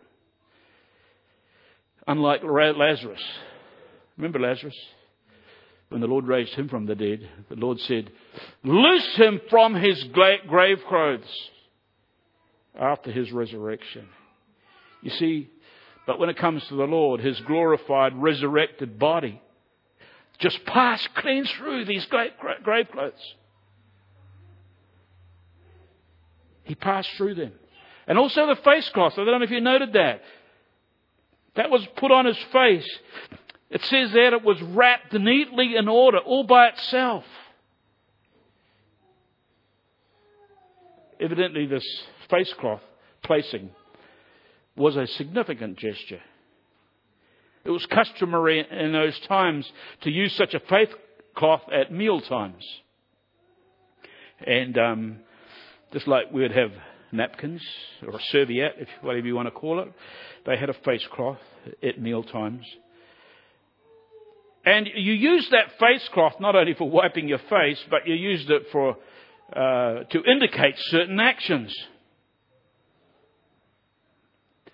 Unlike 2.05 2.41
Lazarus. 2.43 3.23
Remember 4.17 4.39
Lazarus? 4.39 4.75
when 5.89 6.01
the 6.01 6.07
Lord 6.07 6.27
raised 6.27 6.53
him 6.53 6.67
from 6.67 6.85
the 6.85 6.95
dead, 6.95 7.29
the 7.49 7.55
Lord 7.55 7.79
said, 7.79 8.11
Loose 8.63 9.15
him 9.15 9.39
from 9.49 9.73
his 9.75 10.03
grave 10.13 10.79
clothes 10.87 11.49
after 12.77 13.11
his 13.11 13.31
resurrection. 13.31 14.07
You 15.01 15.11
see, 15.11 15.49
but 16.05 16.19
when 16.19 16.29
it 16.29 16.37
comes 16.37 16.65
to 16.67 16.75
the 16.75 16.83
Lord, 16.83 17.21
his 17.21 17.39
glorified, 17.41 18.13
resurrected 18.15 18.99
body 18.99 19.41
just 20.39 20.65
passed 20.65 21.09
clean 21.15 21.45
through 21.45 21.85
these 21.85 22.05
grave 22.05 22.91
clothes. 22.91 23.35
He 26.63 26.75
passed 26.75 27.09
through 27.17 27.35
them. 27.35 27.53
And 28.07 28.17
also 28.17 28.47
the 28.47 28.61
face 28.61 28.87
cloth. 28.89 29.13
I 29.13 29.25
don't 29.25 29.39
know 29.39 29.43
if 29.43 29.51
you 29.51 29.61
noted 29.61 29.93
that. 29.93 30.21
That 31.55 31.69
was 31.69 31.85
put 31.95 32.11
on 32.11 32.25
his 32.25 32.37
face. 32.51 32.87
It 33.69 33.83
says 33.85 34.11
that 34.11 34.33
it 34.33 34.43
was 34.43 34.61
wrapped 34.61 35.13
neatly 35.13 35.75
in 35.75 35.87
order, 35.87 36.19
all 36.19 36.43
by 36.43 36.67
itself. 36.67 37.25
evidently, 41.19 41.65
this 41.65 41.85
face 42.29 42.53
cloth 42.53 42.81
placing 43.23 43.69
was 44.75 44.95
a 44.95 45.07
significant 45.07 45.77
gesture. 45.77 46.21
It 47.67 47.71
was 47.71 47.85
customary 47.87 48.65
in 48.71 48.93
those 48.93 49.19
times 49.27 49.69
to 50.03 50.09
use 50.09 50.33
such 50.37 50.53
a 50.53 50.59
face 50.61 50.87
cloth 51.35 51.63
at 51.69 51.91
meal 51.91 52.21
times. 52.21 52.65
And 54.39 54.77
um, 54.77 55.17
just 55.91 56.07
like 56.07 56.31
we'd 56.31 56.53
have 56.53 56.71
napkins 57.11 57.61
or 58.07 58.15
a 58.15 58.21
serviette, 58.31 58.75
if 58.77 58.87
whatever 59.01 59.27
you 59.27 59.35
want 59.35 59.47
to 59.47 59.51
call 59.51 59.81
it, 59.81 59.91
they 60.45 60.55
had 60.55 60.69
a 60.69 60.75
face 60.85 61.05
cloth 61.11 61.39
at 61.83 61.99
meal 61.99 62.23
times. 62.23 62.63
And 64.65 64.87
you 64.95 65.11
used 65.11 65.51
that 65.51 65.77
face 65.77 66.07
cloth 66.13 66.35
not 66.39 66.55
only 66.55 66.73
for 66.73 66.89
wiping 66.89 67.27
your 67.27 67.41
face, 67.49 67.83
but 67.89 68.07
you 68.07 68.15
used 68.15 68.49
it 68.49 68.67
for 68.71 68.95
uh, 69.51 70.03
to 70.05 70.23
indicate 70.23 70.75
certain 70.77 71.19
actions. 71.19 71.75
I 74.67 74.71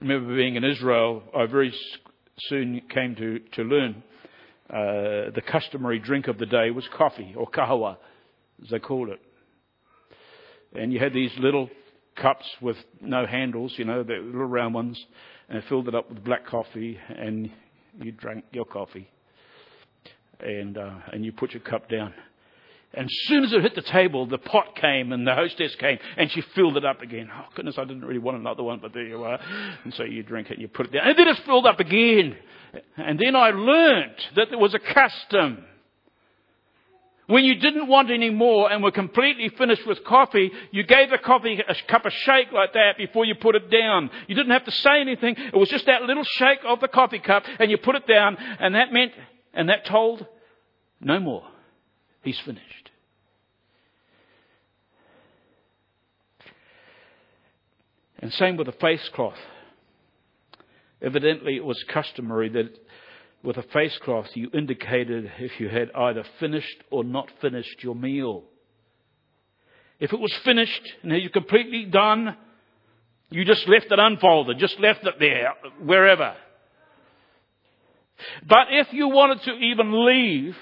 remember 0.00 0.34
being 0.34 0.56
in 0.56 0.64
Israel, 0.64 1.22
I 1.32 1.46
very 1.46 1.72
soon 2.38 2.80
came 2.92 3.14
to, 3.16 3.38
to 3.54 3.62
learn 3.62 4.02
uh, 4.70 5.30
the 5.34 5.42
customary 5.46 5.98
drink 5.98 6.26
of 6.26 6.38
the 6.38 6.46
day 6.46 6.70
was 6.70 6.88
coffee, 6.96 7.34
or 7.36 7.48
kahawa, 7.48 7.96
as 8.62 8.70
they 8.70 8.78
called 8.78 9.10
it. 9.10 9.20
And 10.74 10.92
you 10.92 10.98
had 10.98 11.12
these 11.12 11.32
little 11.38 11.68
cups 12.16 12.46
with 12.60 12.76
no 13.00 13.26
handles, 13.26 13.74
you 13.76 13.84
know, 13.84 14.02
the 14.02 14.14
little 14.14 14.46
round 14.46 14.74
ones, 14.74 15.04
and 15.48 15.62
filled 15.64 15.88
it 15.88 15.94
up 15.94 16.08
with 16.08 16.24
black 16.24 16.46
coffee, 16.46 16.98
and 17.08 17.50
you 18.00 18.12
drank 18.12 18.44
your 18.52 18.64
coffee 18.64 19.08
and, 20.40 20.78
uh, 20.78 20.94
and 21.12 21.24
you 21.24 21.32
put 21.32 21.52
your 21.52 21.62
cup 21.62 21.88
down. 21.88 22.12
And 22.96 23.06
as 23.06 23.16
soon 23.26 23.44
as 23.44 23.52
it 23.52 23.62
hit 23.62 23.74
the 23.74 23.82
table, 23.82 24.26
the 24.26 24.38
pot 24.38 24.76
came 24.76 25.12
and 25.12 25.26
the 25.26 25.34
hostess 25.34 25.74
came 25.76 25.98
and 26.16 26.30
she 26.30 26.40
filled 26.40 26.76
it 26.76 26.84
up 26.84 27.02
again. 27.02 27.28
Oh 27.32 27.46
goodness, 27.54 27.76
I 27.76 27.84
didn't 27.84 28.04
really 28.04 28.20
want 28.20 28.38
another 28.38 28.62
one, 28.62 28.78
but 28.80 28.92
there 28.92 29.06
you 29.06 29.24
are. 29.24 29.38
And 29.84 29.92
so 29.94 30.04
you 30.04 30.22
drink 30.22 30.50
it 30.50 30.54
and 30.54 30.62
you 30.62 30.68
put 30.68 30.86
it 30.86 30.92
down. 30.92 31.08
And 31.08 31.18
then 31.18 31.28
it's 31.28 31.40
filled 31.40 31.66
up 31.66 31.80
again. 31.80 32.36
And 32.96 33.18
then 33.18 33.34
I 33.36 33.50
learnt 33.50 34.30
that 34.36 34.48
there 34.50 34.58
was 34.58 34.74
a 34.74 34.78
custom. 34.78 35.64
When 37.26 37.44
you 37.44 37.54
didn't 37.54 37.88
want 37.88 38.10
any 38.10 38.30
more 38.30 38.70
and 38.70 38.82
were 38.82 38.90
completely 38.90 39.48
finished 39.48 39.86
with 39.86 40.04
coffee, 40.04 40.52
you 40.72 40.82
gave 40.82 41.10
the 41.10 41.18
coffee 41.18 41.58
a 41.66 41.74
cup 41.88 42.04
of 42.04 42.12
shake 42.12 42.52
like 42.52 42.74
that 42.74 42.98
before 42.98 43.24
you 43.24 43.34
put 43.34 43.54
it 43.54 43.70
down. 43.70 44.10
You 44.28 44.34
didn't 44.34 44.52
have 44.52 44.66
to 44.66 44.70
say 44.70 45.00
anything. 45.00 45.34
It 45.36 45.56
was 45.56 45.70
just 45.70 45.86
that 45.86 46.02
little 46.02 46.24
shake 46.24 46.60
of 46.66 46.80
the 46.80 46.88
coffee 46.88 47.20
cup 47.20 47.44
and 47.58 47.70
you 47.70 47.78
put 47.78 47.96
it 47.96 48.06
down 48.06 48.36
and 48.36 48.74
that 48.74 48.92
meant, 48.92 49.12
and 49.54 49.68
that 49.68 49.86
told 49.86 50.26
no 51.00 51.18
more. 51.18 51.44
He's 52.22 52.38
finished. 52.40 52.83
And 58.24 58.32
same 58.32 58.56
with 58.56 58.68
the 58.68 58.72
face 58.72 59.06
cloth. 59.12 59.36
Evidently, 61.02 61.56
it 61.56 61.64
was 61.64 61.84
customary 61.92 62.48
that 62.48 62.70
with 63.42 63.58
a 63.58 63.62
face 63.64 63.98
cloth 64.02 64.28
you 64.32 64.48
indicated 64.54 65.30
if 65.38 65.60
you 65.60 65.68
had 65.68 65.90
either 65.94 66.24
finished 66.40 66.84
or 66.90 67.04
not 67.04 67.28
finished 67.42 67.82
your 67.84 67.94
meal. 67.94 68.44
If 70.00 70.14
it 70.14 70.18
was 70.18 70.32
finished 70.42 70.80
and 71.02 71.12
you 71.12 71.28
completely 71.28 71.84
done, 71.84 72.34
you 73.28 73.44
just 73.44 73.68
left 73.68 73.92
it 73.92 73.98
unfolded, 73.98 74.58
just 74.58 74.80
left 74.80 75.04
it 75.04 75.16
there, 75.18 75.52
wherever. 75.82 76.34
But 78.48 78.68
if 78.70 78.90
you 78.94 79.08
wanted 79.08 79.42
to 79.42 79.52
even 79.52 80.06
leave, 80.06 80.56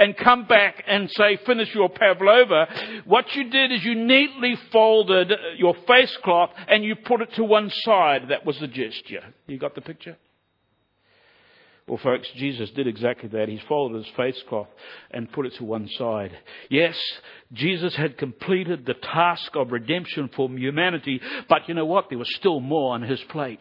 and 0.00 0.16
come 0.16 0.46
back 0.46 0.82
and 0.88 1.10
say, 1.10 1.38
finish 1.46 1.72
your 1.74 1.90
pavlova, 1.90 3.02
what 3.04 3.26
you 3.34 3.50
did 3.50 3.70
is 3.70 3.84
you 3.84 3.94
neatly 3.94 4.54
folded 4.72 5.30
your 5.58 5.74
face 5.86 6.16
cloth 6.24 6.50
and 6.68 6.82
you 6.82 6.96
put 6.96 7.20
it 7.20 7.32
to 7.34 7.44
one 7.44 7.70
side. 7.70 8.22
That 8.30 8.46
was 8.46 8.58
the 8.58 8.66
gesture. 8.66 9.22
You 9.46 9.58
got 9.58 9.74
the 9.74 9.82
picture? 9.82 10.16
Well, 11.86 12.00
folks, 12.02 12.28
Jesus 12.36 12.70
did 12.70 12.86
exactly 12.86 13.28
that. 13.30 13.48
He 13.48 13.60
folded 13.68 14.04
his 14.04 14.14
face 14.16 14.42
cloth 14.48 14.68
and 15.10 15.30
put 15.30 15.44
it 15.44 15.54
to 15.56 15.64
one 15.64 15.86
side. 15.98 16.30
Yes, 16.70 16.96
Jesus 17.52 17.94
had 17.94 18.16
completed 18.16 18.86
the 18.86 18.94
task 18.94 19.54
of 19.54 19.70
redemption 19.70 20.30
for 20.34 20.48
humanity, 20.48 21.20
but 21.48 21.68
you 21.68 21.74
know 21.74 21.84
what? 21.84 22.08
There 22.08 22.18
was 22.18 22.34
still 22.36 22.60
more 22.60 22.94
on 22.94 23.02
his 23.02 23.20
plate. 23.28 23.58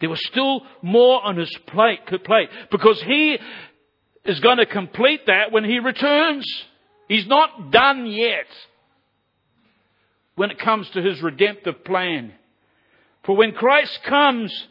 There 0.00 0.08
was 0.08 0.26
still 0.26 0.62
more 0.82 1.22
on 1.22 1.36
his 1.36 1.54
plate, 1.66 2.06
plate 2.24 2.48
because 2.70 3.00
he 3.02 3.38
is 4.24 4.40
going 4.40 4.58
to 4.58 4.66
complete 4.66 5.26
that 5.26 5.52
when 5.52 5.64
he 5.64 5.78
returns. 5.78 6.46
He's 7.08 7.26
not 7.26 7.70
done 7.70 8.06
yet 8.06 8.46
when 10.36 10.50
it 10.50 10.58
comes 10.58 10.88
to 10.90 11.02
his 11.02 11.20
redemptive 11.22 11.84
plan. 11.84 12.32
For 13.24 13.36
when 13.36 13.52
Christ 13.52 13.98
comes, 14.06 14.66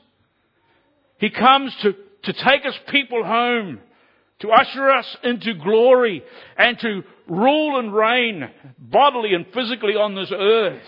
he 1.19 1.29
comes 1.29 1.75
to, 1.81 1.93
to 2.23 2.33
take 2.33 2.65
us 2.65 2.77
people 2.89 3.23
home, 3.23 3.79
to 4.39 4.49
usher 4.49 4.89
us 4.89 5.17
into 5.23 5.53
glory, 5.55 6.23
and 6.57 6.79
to 6.79 7.03
rule 7.27 7.79
and 7.79 7.93
reign 7.93 8.49
bodily 8.77 9.33
and 9.33 9.45
physically 9.53 9.95
on 9.95 10.15
this 10.15 10.31
earth. 10.31 10.81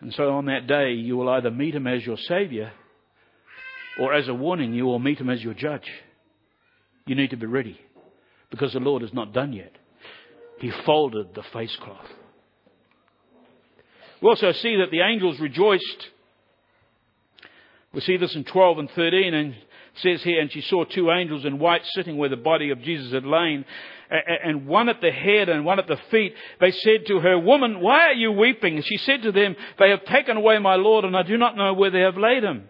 And 0.00 0.12
so 0.12 0.32
on 0.32 0.46
that 0.46 0.66
day, 0.66 0.92
you 0.92 1.16
will 1.16 1.30
either 1.30 1.50
meet 1.50 1.74
him 1.74 1.86
as 1.86 2.04
your 2.04 2.18
Savior 2.18 2.72
or 4.00 4.14
as 4.14 4.28
a 4.28 4.34
warning, 4.34 4.74
you 4.74 4.86
will 4.86 4.98
meet 4.98 5.20
him 5.20 5.30
as 5.30 5.42
your 5.42 5.54
judge. 5.54 5.88
You 7.06 7.14
need 7.14 7.30
to 7.30 7.36
be 7.36 7.46
ready 7.46 7.78
because 8.50 8.72
the 8.72 8.80
Lord 8.80 9.02
is 9.02 9.12
not 9.12 9.32
done 9.32 9.52
yet. 9.52 9.72
He 10.58 10.70
folded 10.86 11.34
the 11.34 11.42
face 11.52 11.76
cloth. 11.82 12.06
We 14.22 14.28
also 14.28 14.52
see 14.52 14.76
that 14.76 14.90
the 14.90 15.00
angels 15.00 15.38
rejoiced. 15.38 16.08
We 17.92 18.00
see 18.00 18.16
this 18.16 18.34
in 18.34 18.44
12 18.44 18.78
and 18.78 18.90
13 18.90 19.34
and 19.34 19.54
says 19.96 20.22
here, 20.22 20.40
and 20.40 20.50
she 20.50 20.62
saw 20.62 20.84
two 20.84 21.10
angels 21.10 21.44
in 21.44 21.58
white 21.58 21.82
sitting 21.94 22.16
where 22.16 22.28
the 22.28 22.36
body 22.36 22.70
of 22.70 22.80
Jesus 22.82 23.12
had 23.12 23.24
lain, 23.24 23.64
and 24.10 24.66
one 24.66 24.88
at 24.88 25.00
the 25.00 25.10
head 25.10 25.48
and 25.48 25.64
one 25.64 25.78
at 25.78 25.86
the 25.86 25.98
feet. 26.10 26.34
They 26.60 26.70
said 26.70 27.06
to 27.08 27.20
her, 27.20 27.38
Woman, 27.38 27.80
why 27.80 28.06
are 28.08 28.14
you 28.14 28.32
weeping? 28.32 28.82
She 28.82 28.96
said 28.98 29.22
to 29.22 29.32
them, 29.32 29.54
They 29.78 29.90
have 29.90 30.04
taken 30.04 30.36
away 30.36 30.58
my 30.58 30.76
Lord, 30.76 31.04
and 31.04 31.16
I 31.16 31.22
do 31.22 31.36
not 31.36 31.56
know 31.56 31.74
where 31.74 31.90
they 31.90 32.00
have 32.00 32.16
laid 32.16 32.42
him. 32.42 32.68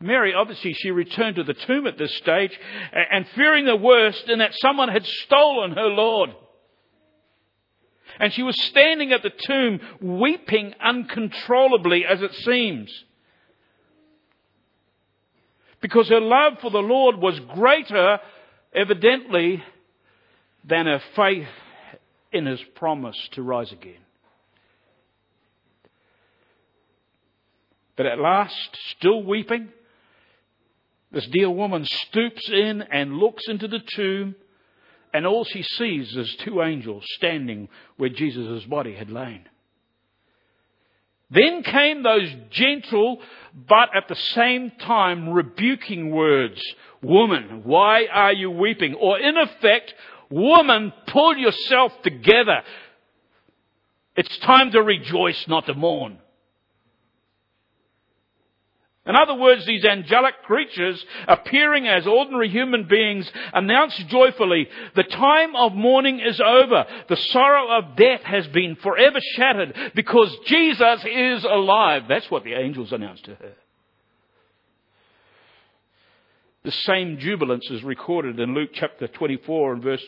Mary, 0.00 0.32
obviously, 0.34 0.72
she 0.72 0.90
returned 0.90 1.36
to 1.36 1.44
the 1.44 1.52
tomb 1.52 1.86
at 1.86 1.98
this 1.98 2.16
stage 2.16 2.58
and 2.92 3.26
fearing 3.34 3.66
the 3.66 3.76
worst 3.76 4.28
in 4.28 4.38
that 4.38 4.54
someone 4.54 4.88
had 4.88 5.04
stolen 5.04 5.72
her 5.72 5.88
Lord. 5.88 6.30
And 8.18 8.32
she 8.32 8.42
was 8.42 8.60
standing 8.64 9.12
at 9.12 9.22
the 9.22 9.30
tomb 9.30 9.80
weeping 10.00 10.74
uncontrollably 10.82 12.06
as 12.06 12.22
it 12.22 12.32
seems. 12.34 12.90
Because 15.82 16.08
her 16.08 16.20
love 16.20 16.54
for 16.60 16.70
the 16.70 16.78
Lord 16.78 17.16
was 17.16 17.38
greater, 17.54 18.20
evidently, 18.74 19.62
than 20.64 20.86
her 20.86 21.02
faith 21.14 21.46
in 22.32 22.46
his 22.46 22.60
promise 22.74 23.16
to 23.32 23.42
rise 23.42 23.72
again. 23.72 24.00
But 27.96 28.06
at 28.06 28.18
last, 28.18 28.78
still 28.96 29.22
weeping, 29.22 29.68
this 31.12 31.26
dear 31.26 31.50
woman 31.50 31.84
stoops 31.84 32.48
in 32.48 32.82
and 32.82 33.18
looks 33.18 33.48
into 33.48 33.68
the 33.68 33.80
tomb, 33.80 34.36
and 35.12 35.26
all 35.26 35.44
she 35.44 35.62
sees 35.62 36.16
is 36.16 36.36
two 36.36 36.62
angels 36.62 37.04
standing 37.16 37.68
where 37.96 38.10
Jesus' 38.10 38.64
body 38.64 38.94
had 38.94 39.10
lain. 39.10 39.42
Then 41.30 41.62
came 41.62 42.02
those 42.02 42.28
gentle, 42.50 43.20
but 43.68 43.94
at 43.94 44.08
the 44.08 44.16
same 44.16 44.72
time 44.80 45.30
rebuking 45.30 46.10
words. 46.10 46.60
Woman, 47.02 47.62
why 47.64 48.06
are 48.06 48.32
you 48.32 48.50
weeping? 48.50 48.94
Or 48.94 49.18
in 49.18 49.36
effect, 49.36 49.94
woman, 50.28 50.92
pull 51.06 51.36
yourself 51.36 51.92
together. 52.02 52.62
It's 54.16 54.38
time 54.38 54.72
to 54.72 54.82
rejoice, 54.82 55.46
not 55.46 55.66
to 55.66 55.74
mourn. 55.74 56.18
In 59.06 59.16
other 59.16 59.34
words, 59.34 59.64
these 59.64 59.84
angelic 59.84 60.42
creatures, 60.44 61.02
appearing 61.26 61.88
as 61.88 62.06
ordinary 62.06 62.50
human 62.50 62.84
beings, 62.86 63.30
announce 63.54 63.96
joyfully, 63.96 64.68
the 64.94 65.04
time 65.04 65.56
of 65.56 65.74
mourning 65.74 66.20
is 66.20 66.38
over. 66.38 66.84
The 67.08 67.16
sorrow 67.16 67.78
of 67.78 67.96
death 67.96 68.22
has 68.22 68.46
been 68.48 68.76
forever 68.76 69.18
shattered 69.36 69.74
because 69.94 70.36
Jesus 70.44 71.04
is 71.10 71.44
alive. 71.44 72.02
That's 72.08 72.30
what 72.30 72.44
the 72.44 72.52
angels 72.52 72.92
announced 72.92 73.24
to 73.24 73.36
her. 73.36 73.52
The 76.62 76.72
same 76.72 77.18
jubilance 77.18 77.70
is 77.70 77.82
recorded 77.82 78.38
in 78.38 78.54
Luke 78.54 78.70
chapter 78.74 79.08
24 79.08 79.72
and 79.72 79.82
verse 79.82 80.04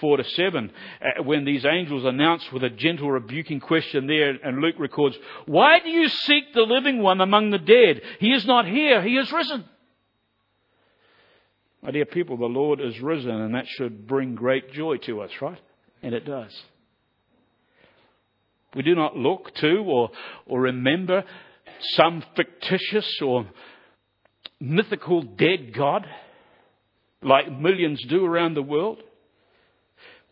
4 0.00 0.18
to 0.18 0.24
7, 0.24 0.70
uh, 1.00 1.22
when 1.22 1.44
these 1.44 1.64
angels 1.64 2.04
announce 2.04 2.50
with 2.52 2.62
a 2.64 2.70
gentle 2.70 3.10
rebuking 3.10 3.60
question 3.60 4.06
there, 4.06 4.30
and 4.30 4.58
Luke 4.58 4.76
records, 4.78 5.16
Why 5.46 5.80
do 5.80 5.90
you 5.90 6.08
seek 6.08 6.52
the 6.52 6.62
living 6.62 7.02
one 7.02 7.20
among 7.20 7.50
the 7.50 7.58
dead? 7.58 8.02
He 8.20 8.32
is 8.32 8.46
not 8.46 8.66
here, 8.66 9.02
he 9.02 9.16
is 9.16 9.30
risen. 9.32 9.64
My 11.82 11.90
dear 11.90 12.06
people, 12.06 12.36
the 12.36 12.46
Lord 12.46 12.80
is 12.80 13.00
risen, 13.00 13.30
and 13.30 13.54
that 13.54 13.66
should 13.68 14.06
bring 14.06 14.34
great 14.34 14.72
joy 14.72 14.96
to 14.98 15.20
us, 15.20 15.30
right? 15.40 15.60
And 16.02 16.14
it 16.14 16.24
does. 16.24 16.52
We 18.74 18.82
do 18.82 18.94
not 18.94 19.16
look 19.16 19.54
to 19.56 19.78
or, 19.78 20.10
or 20.46 20.62
remember 20.62 21.24
some 21.80 22.22
fictitious 22.34 23.20
or 23.22 23.46
mythical 24.60 25.22
dead 25.22 25.72
God 25.74 26.06
like 27.22 27.50
millions 27.50 28.02
do 28.08 28.24
around 28.24 28.54
the 28.54 28.62
world. 28.62 29.02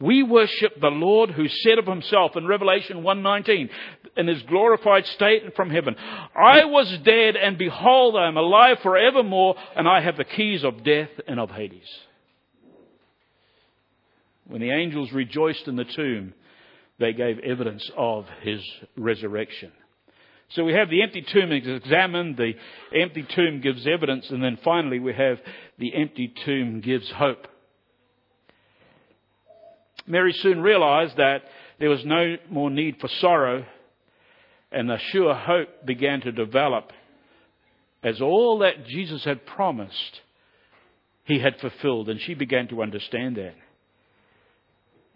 We 0.01 0.23
worship 0.23 0.81
the 0.81 0.89
Lord 0.89 1.31
who 1.31 1.47
said 1.49 1.79
of 1.79 1.87
himself 1.87 2.37
in 2.37 2.47
Revelation 2.47 3.03
1:19 3.03 3.71
in 4.17 4.27
his 4.27 4.43
glorified 4.43 5.07
state 5.07 5.55
from 5.55 5.71
heaven, 5.71 5.97
I 6.35 6.65
was 6.65 6.99
dead 6.99 7.37
and 7.37 7.57
behold 7.57 8.17
I 8.17 8.29
am 8.29 8.37
alive 8.37 8.81
forevermore 8.81 9.57
and 9.77 9.89
I 9.89 10.01
have 10.01 10.17
the 10.17 10.25
keys 10.25 10.65
of 10.65 10.85
death 10.85 11.11
and 11.27 11.39
of 11.39 11.51
Hades. 11.51 11.89
When 14.47 14.61
the 14.61 14.71
angels 14.71 15.13
rejoiced 15.13 15.69
in 15.69 15.77
the 15.77 15.85
tomb, 15.85 16.35
they 16.99 17.13
gave 17.13 17.39
evidence 17.39 17.89
of 17.97 18.27
his 18.43 18.63
resurrection. 18.97 19.73
So 20.51 20.65
we 20.65 20.75
have 20.75 20.91
the 20.91 21.03
empty 21.03 21.23
tomb 21.23 21.51
examined, 21.51 22.37
the 22.37 22.53
empty 22.95 23.23
tomb 23.23 23.61
gives 23.61 23.87
evidence, 23.87 24.29
and 24.31 24.43
then 24.43 24.59
finally 24.63 24.99
we 24.99 25.15
have 25.15 25.41
the 25.79 25.95
empty 25.95 26.33
tomb 26.45 26.81
gives 26.81 27.11
hope. 27.11 27.49
Mary 30.07 30.33
soon 30.33 30.61
realized 30.61 31.17
that 31.17 31.43
there 31.79 31.91
was 31.91 32.05
no 32.05 32.37
more 32.51 32.71
need 32.71 33.01
for 33.01 33.09
sorrow, 33.09 33.65
and 34.71 34.91
a 34.91 34.99
sure 34.99 35.35
hope 35.35 35.87
began 35.87 36.21
to 36.23 36.33
develop 36.33 36.93
as 38.03 38.21
all 38.21 38.59
that 38.59 38.87
Jesus 38.87 39.25
had 39.25 39.47
promised 39.47 40.21
he 41.25 41.39
had 41.39 41.59
fulfilled, 41.59 42.11
and 42.11 42.21
she 42.21 42.35
began 42.35 42.69
to 42.69 42.83
understand 42.83 43.37
that. 43.37 43.55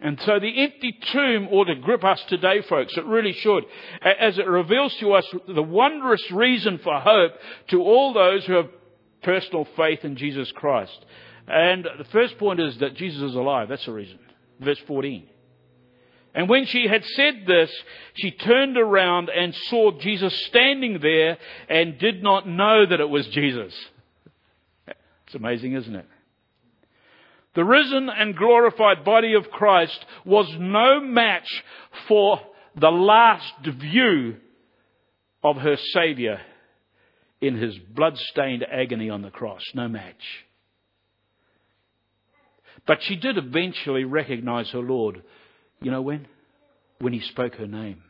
And 0.01 0.19
so 0.21 0.39
the 0.39 0.63
empty 0.63 0.97
tomb 1.11 1.49
ought 1.51 1.65
to 1.65 1.75
grip 1.75 2.03
us 2.03 2.23
today, 2.29 2.61
folks. 2.67 2.97
It 2.97 3.05
really 3.05 3.33
should. 3.33 3.65
As 4.01 4.37
it 4.37 4.47
reveals 4.47 4.95
to 5.01 5.13
us 5.13 5.25
the 5.47 5.61
wondrous 5.61 6.31
reason 6.31 6.79
for 6.79 6.99
hope 6.99 7.33
to 7.69 7.81
all 7.81 8.13
those 8.13 8.45
who 8.45 8.53
have 8.53 8.69
personal 9.21 9.67
faith 9.75 10.05
in 10.05 10.15
Jesus 10.15 10.51
Christ. 10.53 10.97
And 11.47 11.85
the 11.97 12.05
first 12.05 12.37
point 12.37 12.61
is 12.61 12.77
that 12.79 12.95
Jesus 12.95 13.21
is 13.21 13.35
alive. 13.35 13.67
That's 13.67 13.85
the 13.85 13.91
reason. 13.91 14.19
Verse 14.59 14.79
14. 14.87 15.27
And 16.35 16.47
when 16.47 16.65
she 16.65 16.87
had 16.87 17.03
said 17.05 17.45
this, 17.47 17.71
she 18.13 18.31
turned 18.31 18.77
around 18.77 19.29
and 19.29 19.55
saw 19.69 19.91
Jesus 19.99 20.33
standing 20.45 20.99
there 21.01 21.37
and 21.67 21.97
did 21.97 22.21
not 22.21 22.47
know 22.47 22.85
that 22.85 22.99
it 22.99 23.09
was 23.09 23.27
Jesus. 23.27 23.73
It's 24.87 25.35
amazing, 25.35 25.73
isn't 25.73 25.95
it? 25.95 26.05
The 27.55 27.65
risen 27.65 28.09
and 28.09 28.37
glorified 28.37 29.03
body 29.03 29.33
of 29.33 29.49
Christ 29.49 30.05
was 30.23 30.47
no 30.59 30.99
match 30.99 31.49
for 32.07 32.39
the 32.75 32.91
last 32.91 33.53
view 33.63 34.37
of 35.43 35.57
her 35.57 35.77
Saviour 35.93 36.39
in 37.41 37.55
his 37.55 37.77
blood-stained 37.77 38.63
agony 38.63 39.09
on 39.09 39.23
the 39.23 39.31
cross. 39.31 39.63
No 39.73 39.87
match. 39.87 40.45
But 42.85 42.99
she 43.03 43.15
did 43.15 43.37
eventually 43.37 44.03
recognize 44.03 44.69
her 44.71 44.79
Lord. 44.79 45.23
You 45.81 45.91
know 45.91 46.01
when? 46.01 46.27
When 46.99 47.13
he 47.13 47.21
spoke 47.21 47.55
her 47.55 47.67
name. 47.67 48.03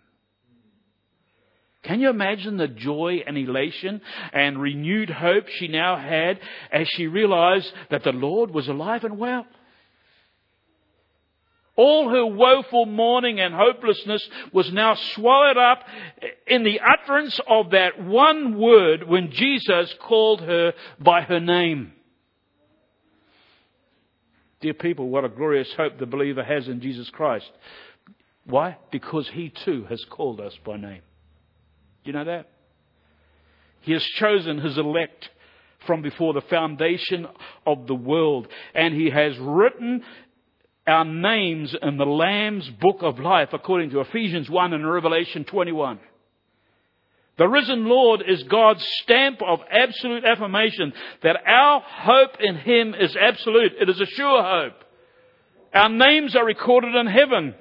Can 1.83 2.01
you 2.01 2.09
imagine 2.09 2.57
the 2.57 2.67
joy 2.67 3.23
and 3.25 3.37
elation 3.37 4.01
and 4.33 4.61
renewed 4.61 5.09
hope 5.09 5.47
she 5.47 5.67
now 5.69 5.95
had 5.95 6.39
as 6.71 6.87
she 6.89 7.07
realized 7.07 7.71
that 7.89 8.03
the 8.03 8.11
Lord 8.11 8.51
was 8.51 8.67
alive 8.67 9.05
and 9.05 9.17
well? 9.17 9.45
All 11.77 12.09
her 12.09 12.25
woeful 12.25 12.85
mourning 12.85 13.39
and 13.39 13.53
hopelessness 13.53 14.27
was 14.51 14.69
now 14.73 14.95
swallowed 15.15 15.55
up 15.55 15.79
in 16.45 16.63
the 16.63 16.81
utterance 16.81 17.39
of 17.47 17.71
that 17.71 18.03
one 18.03 18.59
word 18.59 19.07
when 19.07 19.31
Jesus 19.31 19.93
called 20.01 20.41
her 20.41 20.73
by 20.99 21.21
her 21.21 21.39
name. 21.39 21.93
Dear 24.61 24.73
people, 24.73 25.09
what 25.09 25.23
a 25.23 25.29
glorious 25.29 25.71
hope 25.77 25.99
the 25.99 26.05
believer 26.05 26.43
has 26.43 26.67
in 26.67 26.81
Jesus 26.81 27.09
Christ. 27.09 27.49
Why? 28.45 28.77
Because 28.91 29.29
he 29.33 29.53
too 29.63 29.85
has 29.89 30.03
called 30.09 30.41
us 30.41 30.53
by 30.65 30.75
name. 30.77 31.01
Do 32.03 32.11
you 32.11 32.13
know 32.13 32.25
that? 32.25 32.49
He 33.81 33.93
has 33.93 34.03
chosen 34.03 34.59
his 34.59 34.77
elect 34.77 35.29
from 35.87 36.01
before 36.01 36.33
the 36.33 36.41
foundation 36.41 37.25
of 37.65 37.87
the 37.87 37.95
world, 37.95 38.47
and 38.75 38.93
he 38.93 39.09
has 39.09 39.37
written 39.39 40.03
our 40.85 41.05
names 41.05 41.73
in 41.81 41.97
the 41.97 42.05
Lamb's 42.05 42.69
book 42.81 42.97
of 43.01 43.19
life, 43.19 43.49
according 43.53 43.91
to 43.91 44.01
Ephesians 44.01 44.49
1 44.49 44.73
and 44.73 44.89
Revelation 44.89 45.45
21. 45.45 45.99
The 47.39 47.47
risen 47.47 47.85
Lord 47.85 48.21
is 48.27 48.43
God's 48.43 48.85
stamp 49.01 49.41
of 49.41 49.61
absolute 49.71 50.25
affirmation 50.25 50.91
that 51.23 51.37
our 51.47 51.81
hope 51.81 52.35
in 52.41 52.57
Him 52.57 52.93
is 52.93 53.15
absolute. 53.15 53.71
It 53.79 53.89
is 53.89 54.01
a 54.01 54.05
sure 54.05 54.43
hope. 54.43 54.83
Our 55.73 55.87
names 55.87 56.35
are 56.35 56.45
recorded 56.45 56.95
in 56.95 57.07
heaven. 57.07 57.55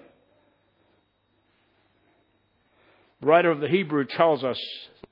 The 3.21 3.27
writer 3.27 3.53
of 3.53 3.61
the 3.61 3.69
Hebrew 3.69 4.05
tells 4.05 4.43
us 4.43 4.59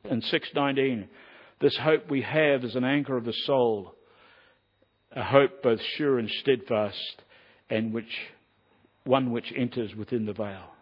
in 0.02 0.20
619, 0.20 1.08
this 1.60 1.76
hope 1.76 2.10
we 2.10 2.22
have 2.22 2.64
is 2.64 2.74
an 2.74 2.84
anchor 2.84 3.16
of 3.16 3.24
the 3.24 3.34
soul, 3.44 3.94
a 5.12 5.22
hope 5.22 5.62
both 5.62 5.80
sure 5.96 6.18
and 6.18 6.28
steadfast, 6.40 7.22
and 7.70 7.94
which 7.94 8.18
one 9.04 9.30
which 9.30 9.52
enters 9.56 9.94
within 9.94 10.26
the 10.26 10.32
veil. 10.32 10.75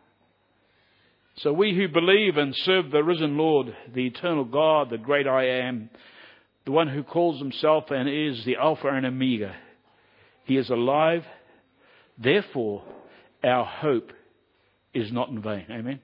So 1.36 1.52
we 1.52 1.74
who 1.74 1.88
believe 1.88 2.36
and 2.36 2.54
serve 2.54 2.90
the 2.90 3.02
risen 3.02 3.36
Lord, 3.36 3.74
the 3.92 4.06
eternal 4.06 4.44
God, 4.44 4.90
the 4.90 4.98
great 4.98 5.26
I 5.26 5.46
am, 5.66 5.90
the 6.64 6.72
one 6.72 6.88
who 6.88 7.02
calls 7.02 7.40
himself 7.40 7.90
and 7.90 8.08
is 8.08 8.44
the 8.44 8.56
Alpha 8.56 8.88
and 8.88 9.04
Omega, 9.04 9.54
he 10.44 10.56
is 10.56 10.70
alive. 10.70 11.24
Therefore, 12.16 12.84
our 13.42 13.64
hope 13.64 14.12
is 14.94 15.10
not 15.12 15.28
in 15.28 15.42
vain. 15.42 15.66
Amen. 15.70 16.00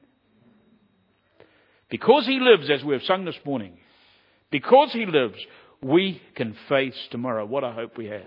Because 1.89 2.27
he 2.27 2.41
lives, 2.41 2.69
as 2.71 2.85
we 2.85 2.95
have 2.95 3.03
sung 3.03 3.25
this 3.25 3.39
morning, 3.45 3.75
because 4.51 4.93
he 4.93 5.07
lives, 5.07 5.39
we 5.81 6.21
can 6.35 6.57
face 6.69 6.97
tomorrow. 7.11 7.47
What 7.47 7.65
a 7.65 7.73
hope 7.73 7.97
we 7.97 8.07
have. 8.07 8.27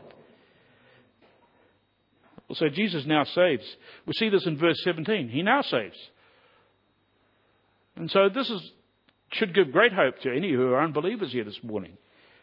So 2.53 2.69
Jesus 2.69 3.03
now 3.05 3.23
saves. 3.23 3.63
We 4.05 4.13
see 4.13 4.29
this 4.29 4.45
in 4.45 4.57
verse 4.57 4.81
17. 4.83 5.29
He 5.29 5.41
now 5.41 5.61
saves. 5.61 5.97
And 7.95 8.09
so 8.09 8.29
this 8.29 8.49
is, 8.49 8.71
should 9.33 9.53
give 9.53 9.71
great 9.71 9.93
hope 9.93 10.19
to 10.21 10.35
any 10.35 10.51
who 10.51 10.71
are 10.73 10.83
unbelievers 10.83 11.31
here 11.31 11.43
this 11.43 11.59
morning. 11.63 11.97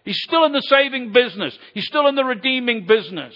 He's 0.04 0.20
still 0.22 0.44
in 0.44 0.52
the 0.52 0.62
saving 0.62 1.12
business. 1.12 1.56
He's 1.74 1.86
still 1.86 2.06
in 2.06 2.14
the 2.14 2.24
redeeming 2.24 2.86
business. 2.86 3.34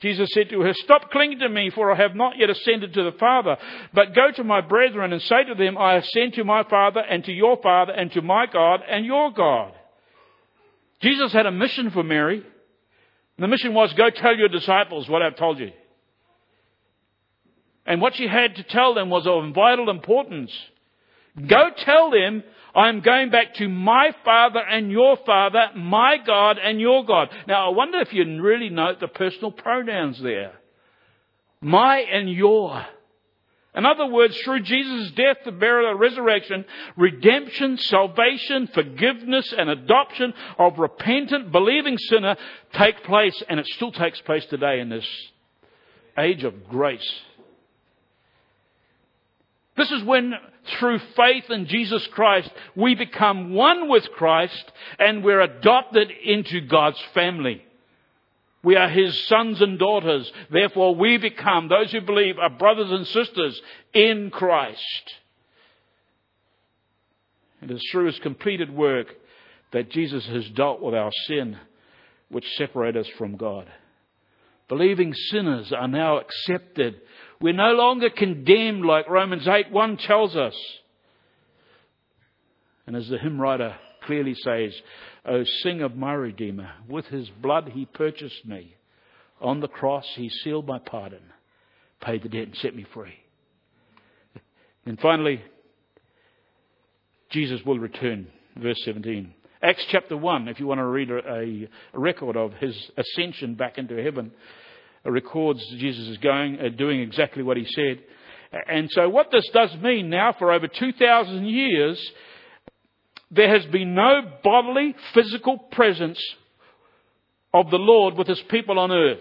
Jesus 0.00 0.30
said 0.32 0.48
to 0.50 0.60
her, 0.62 0.72
Stop 0.74 1.10
clinging 1.10 1.40
to 1.40 1.48
me, 1.48 1.70
for 1.70 1.92
I 1.92 1.96
have 1.96 2.14
not 2.14 2.38
yet 2.38 2.48
ascended 2.48 2.94
to 2.94 3.04
the 3.04 3.18
Father. 3.18 3.56
But 3.92 4.14
go 4.14 4.30
to 4.30 4.44
my 4.44 4.62
brethren 4.62 5.12
and 5.12 5.20
say 5.22 5.44
to 5.44 5.54
them, 5.54 5.76
I 5.76 5.96
ascend 5.96 6.34
to 6.34 6.44
my 6.44 6.64
Father 6.64 7.00
and 7.00 7.22
to 7.24 7.32
your 7.32 7.58
Father 7.62 7.92
and 7.92 8.10
to 8.12 8.22
my 8.22 8.46
God 8.46 8.80
and 8.88 9.04
your 9.04 9.30
God. 9.30 9.72
Jesus 11.02 11.32
had 11.32 11.46
a 11.46 11.52
mission 11.52 11.90
for 11.90 12.02
Mary. 12.02 12.42
The 13.38 13.48
mission 13.48 13.74
was, 13.74 13.92
Go 13.94 14.10
tell 14.10 14.36
your 14.36 14.48
disciples 14.48 15.08
what 15.08 15.22
I've 15.22 15.36
told 15.36 15.58
you. 15.58 15.70
And 17.86 18.00
what 18.00 18.14
she 18.14 18.26
had 18.26 18.56
to 18.56 18.62
tell 18.62 18.94
them 18.94 19.10
was 19.10 19.26
of 19.26 19.54
vital 19.54 19.90
importance. 19.90 20.52
Go 21.46 21.70
tell 21.76 22.10
them 22.10 22.42
I'm 22.74 23.00
going 23.00 23.30
back 23.30 23.54
to 23.54 23.68
my 23.68 24.14
Father 24.24 24.60
and 24.60 24.90
your 24.90 25.16
Father, 25.26 25.68
my 25.76 26.18
God 26.24 26.58
and 26.58 26.80
your 26.80 27.04
God. 27.04 27.28
Now, 27.48 27.66
I 27.66 27.74
wonder 27.74 27.98
if 27.98 28.12
you 28.12 28.40
really 28.40 28.68
note 28.68 29.00
the 29.00 29.08
personal 29.08 29.50
pronouns 29.50 30.20
there. 30.22 30.52
My 31.60 31.98
and 31.98 32.30
your. 32.30 32.86
In 33.74 33.86
other 33.86 34.06
words, 34.06 34.36
through 34.44 34.62
Jesus' 34.62 35.12
death, 35.12 35.38
the 35.44 35.52
burial, 35.52 35.92
and 35.92 36.00
resurrection, 36.00 36.64
redemption, 36.96 37.78
salvation, 37.78 38.68
forgiveness, 38.74 39.54
and 39.56 39.70
adoption 39.70 40.34
of 40.58 40.78
repentant, 40.78 41.52
believing 41.52 41.96
sinner 41.96 42.36
take 42.74 43.04
place, 43.04 43.40
and 43.48 43.60
it 43.60 43.66
still 43.66 43.92
takes 43.92 44.20
place 44.22 44.44
today 44.46 44.80
in 44.80 44.88
this 44.88 45.06
age 46.18 46.42
of 46.42 46.68
grace. 46.68 47.08
This 49.80 49.92
is 49.92 50.04
when, 50.04 50.34
through 50.78 50.98
faith 51.16 51.48
in 51.48 51.64
Jesus 51.64 52.06
Christ, 52.08 52.50
we 52.76 52.94
become 52.94 53.54
one 53.54 53.88
with 53.88 54.04
Christ 54.10 54.70
and 54.98 55.24
we're 55.24 55.40
adopted 55.40 56.10
into 56.10 56.60
God's 56.60 57.00
family. 57.14 57.64
We 58.62 58.76
are 58.76 58.90
His 58.90 59.26
sons 59.26 59.62
and 59.62 59.78
daughters. 59.78 60.30
Therefore, 60.50 60.94
we 60.94 61.16
become, 61.16 61.68
those 61.68 61.90
who 61.92 62.02
believe, 62.02 62.38
are 62.38 62.50
brothers 62.50 62.90
and 62.90 63.06
sisters 63.06 63.58
in 63.94 64.28
Christ. 64.30 65.14
It 67.62 67.70
is 67.70 67.82
through 67.90 68.08
His 68.08 68.18
completed 68.18 68.68
work 68.70 69.06
that 69.72 69.90
Jesus 69.90 70.26
has 70.26 70.46
dealt 70.50 70.82
with 70.82 70.94
our 70.94 71.12
sin 71.26 71.56
which 72.28 72.44
separate 72.58 72.98
us 72.98 73.08
from 73.16 73.38
God. 73.38 73.66
Believing 74.70 75.12
sinners 75.12 75.72
are 75.76 75.88
now 75.88 76.20
accepted. 76.20 77.00
We're 77.40 77.52
no 77.52 77.72
longer 77.72 78.08
condemned 78.08 78.86
like 78.86 79.10
Romans 79.10 79.48
8 79.48 79.72
1 79.72 79.96
tells 79.96 80.36
us. 80.36 80.54
And 82.86 82.94
as 82.94 83.08
the 83.08 83.18
hymn 83.18 83.40
writer 83.40 83.74
clearly 84.04 84.34
says, 84.34 84.72
Oh, 85.26 85.42
sing 85.62 85.82
of 85.82 85.96
my 85.96 86.12
Redeemer. 86.12 86.70
With 86.88 87.06
his 87.06 87.28
blood 87.42 87.72
he 87.74 87.84
purchased 87.84 88.46
me. 88.46 88.76
On 89.40 89.58
the 89.58 89.66
cross 89.66 90.06
he 90.14 90.28
sealed 90.28 90.68
my 90.68 90.78
pardon, 90.78 91.22
paid 92.00 92.22
the 92.22 92.28
debt 92.28 92.46
and 92.46 92.56
set 92.56 92.76
me 92.76 92.86
free. 92.94 93.14
And 94.86 95.00
finally, 95.00 95.42
Jesus 97.30 97.60
will 97.66 97.80
return. 97.80 98.28
Verse 98.56 98.80
17. 98.84 99.34
Acts 99.62 99.84
chapter 99.90 100.16
1, 100.16 100.48
if 100.48 100.58
you 100.58 100.66
want 100.66 100.78
to 100.78 100.86
read 100.86 101.10
a, 101.10 101.68
a 101.94 101.98
record 101.98 102.34
of 102.34 102.54
his 102.54 102.74
ascension 102.96 103.56
back 103.56 103.76
into 103.76 104.02
heaven, 104.02 104.32
records 105.04 105.62
Jesus 105.78 106.08
is 106.08 106.16
going, 106.18 106.58
uh, 106.58 106.70
doing 106.76 107.00
exactly 107.00 107.42
what 107.42 107.58
he 107.58 107.66
said. 107.66 108.02
And 108.66 108.88
so 108.90 109.08
what 109.10 109.30
this 109.30 109.48
does 109.52 109.70
mean 109.82 110.08
now 110.08 110.34
for 110.38 110.50
over 110.50 110.66
2,000 110.66 111.44
years, 111.44 112.10
there 113.30 113.54
has 113.54 113.70
been 113.70 113.94
no 113.94 114.22
bodily, 114.42 114.94
physical 115.12 115.58
presence 115.58 116.20
of 117.52 117.70
the 117.70 117.76
Lord 117.76 118.14
with 118.14 118.28
his 118.28 118.42
people 118.48 118.78
on 118.78 118.90
earth. 118.90 119.18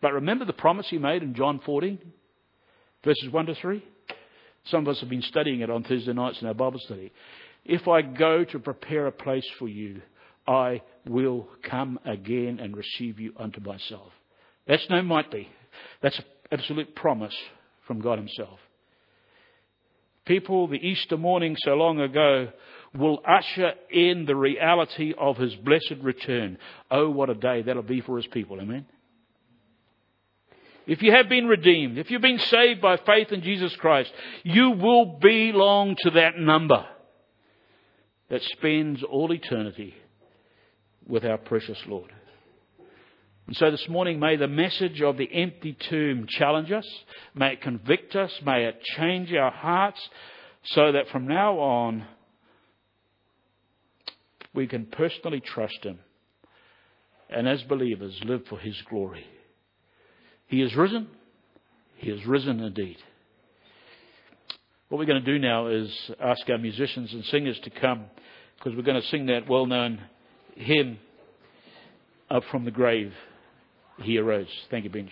But 0.00 0.12
remember 0.12 0.44
the 0.44 0.52
promise 0.52 0.86
he 0.88 0.98
made 0.98 1.22
in 1.24 1.34
John 1.34 1.60
14, 1.66 1.98
verses 3.04 3.28
1 3.32 3.46
to 3.46 3.54
3? 3.56 3.84
Some 4.66 4.86
of 4.86 4.88
us 4.88 5.00
have 5.00 5.10
been 5.10 5.22
studying 5.22 5.60
it 5.60 5.70
on 5.70 5.84
Thursday 5.84 6.12
nights 6.12 6.40
in 6.40 6.48
our 6.48 6.54
Bible 6.54 6.80
study. 6.80 7.12
If 7.64 7.88
I 7.88 8.02
go 8.02 8.44
to 8.44 8.58
prepare 8.58 9.06
a 9.06 9.12
place 9.12 9.46
for 9.58 9.68
you, 9.68 10.00
I 10.46 10.82
will 11.06 11.48
come 11.68 11.98
again 12.04 12.58
and 12.60 12.76
receive 12.76 13.18
you 13.18 13.32
unto 13.36 13.60
myself. 13.60 14.12
That's 14.66 14.86
no 14.90 15.02
might 15.02 15.30
be. 15.30 15.48
That's 16.02 16.18
an 16.18 16.24
absolute 16.52 16.94
promise 16.94 17.34
from 17.86 18.00
God 18.00 18.18
Himself. 18.18 18.58
People, 20.24 20.68
the 20.68 20.76
Easter 20.76 21.18
morning 21.18 21.56
so 21.58 21.74
long 21.74 22.00
ago, 22.00 22.48
will 22.94 23.20
usher 23.26 23.72
in 23.90 24.24
the 24.26 24.36
reality 24.36 25.12
of 25.18 25.36
His 25.36 25.54
blessed 25.56 26.02
return. 26.02 26.58
Oh, 26.90 27.10
what 27.10 27.28
a 27.28 27.34
day 27.34 27.62
that'll 27.62 27.82
be 27.82 28.00
for 28.00 28.16
His 28.16 28.26
people. 28.28 28.60
Amen. 28.60 28.86
If 30.86 31.02
you 31.02 31.12
have 31.12 31.28
been 31.28 31.46
redeemed, 31.46 31.98
if 31.98 32.10
you've 32.10 32.20
been 32.20 32.38
saved 32.38 32.80
by 32.80 32.98
faith 32.98 33.32
in 33.32 33.42
Jesus 33.42 33.74
Christ, 33.76 34.12
you 34.42 34.70
will 34.70 35.18
belong 35.18 35.96
to 36.00 36.10
that 36.10 36.38
number 36.38 36.84
that 38.28 38.42
spends 38.42 39.02
all 39.02 39.32
eternity 39.32 39.94
with 41.06 41.24
our 41.24 41.38
precious 41.38 41.78
Lord. 41.86 42.12
And 43.46 43.56
so 43.56 43.70
this 43.70 43.88
morning, 43.88 44.18
may 44.18 44.36
the 44.36 44.48
message 44.48 45.02
of 45.02 45.16
the 45.16 45.28
empty 45.32 45.76
tomb 45.88 46.26
challenge 46.28 46.70
us. 46.70 46.86
May 47.34 47.54
it 47.54 47.60
convict 47.60 48.16
us. 48.16 48.32
May 48.44 48.64
it 48.64 48.82
change 48.96 49.32
our 49.32 49.50
hearts 49.50 50.00
so 50.64 50.92
that 50.92 51.08
from 51.10 51.26
now 51.26 51.58
on, 51.58 52.06
we 54.54 54.66
can 54.66 54.86
personally 54.86 55.40
trust 55.40 55.82
Him 55.82 55.98
and 57.28 57.48
as 57.48 57.62
believers 57.64 58.18
live 58.24 58.46
for 58.48 58.58
His 58.58 58.80
glory. 58.88 59.26
He 60.46 60.62
is 60.62 60.74
risen. 60.76 61.08
He 61.96 62.10
is 62.10 62.24
risen 62.26 62.60
indeed. 62.60 62.96
What 64.88 64.98
we're 64.98 65.06
going 65.06 65.24
to 65.24 65.32
do 65.32 65.38
now 65.38 65.68
is 65.68 65.90
ask 66.20 66.48
our 66.48 66.58
musicians 66.58 67.12
and 67.12 67.24
singers 67.26 67.58
to 67.64 67.70
come 67.70 68.04
because 68.58 68.76
we're 68.76 68.82
going 68.82 69.00
to 69.00 69.08
sing 69.08 69.26
that 69.26 69.48
well 69.48 69.66
known 69.66 70.00
hymn, 70.56 70.98
Up 72.30 72.42
from 72.50 72.64
the 72.64 72.70
Grave 72.70 73.12
He 74.02 74.18
Arose. 74.18 74.46
Thank 74.70 74.84
you, 74.84 74.90
Bench. 74.90 75.10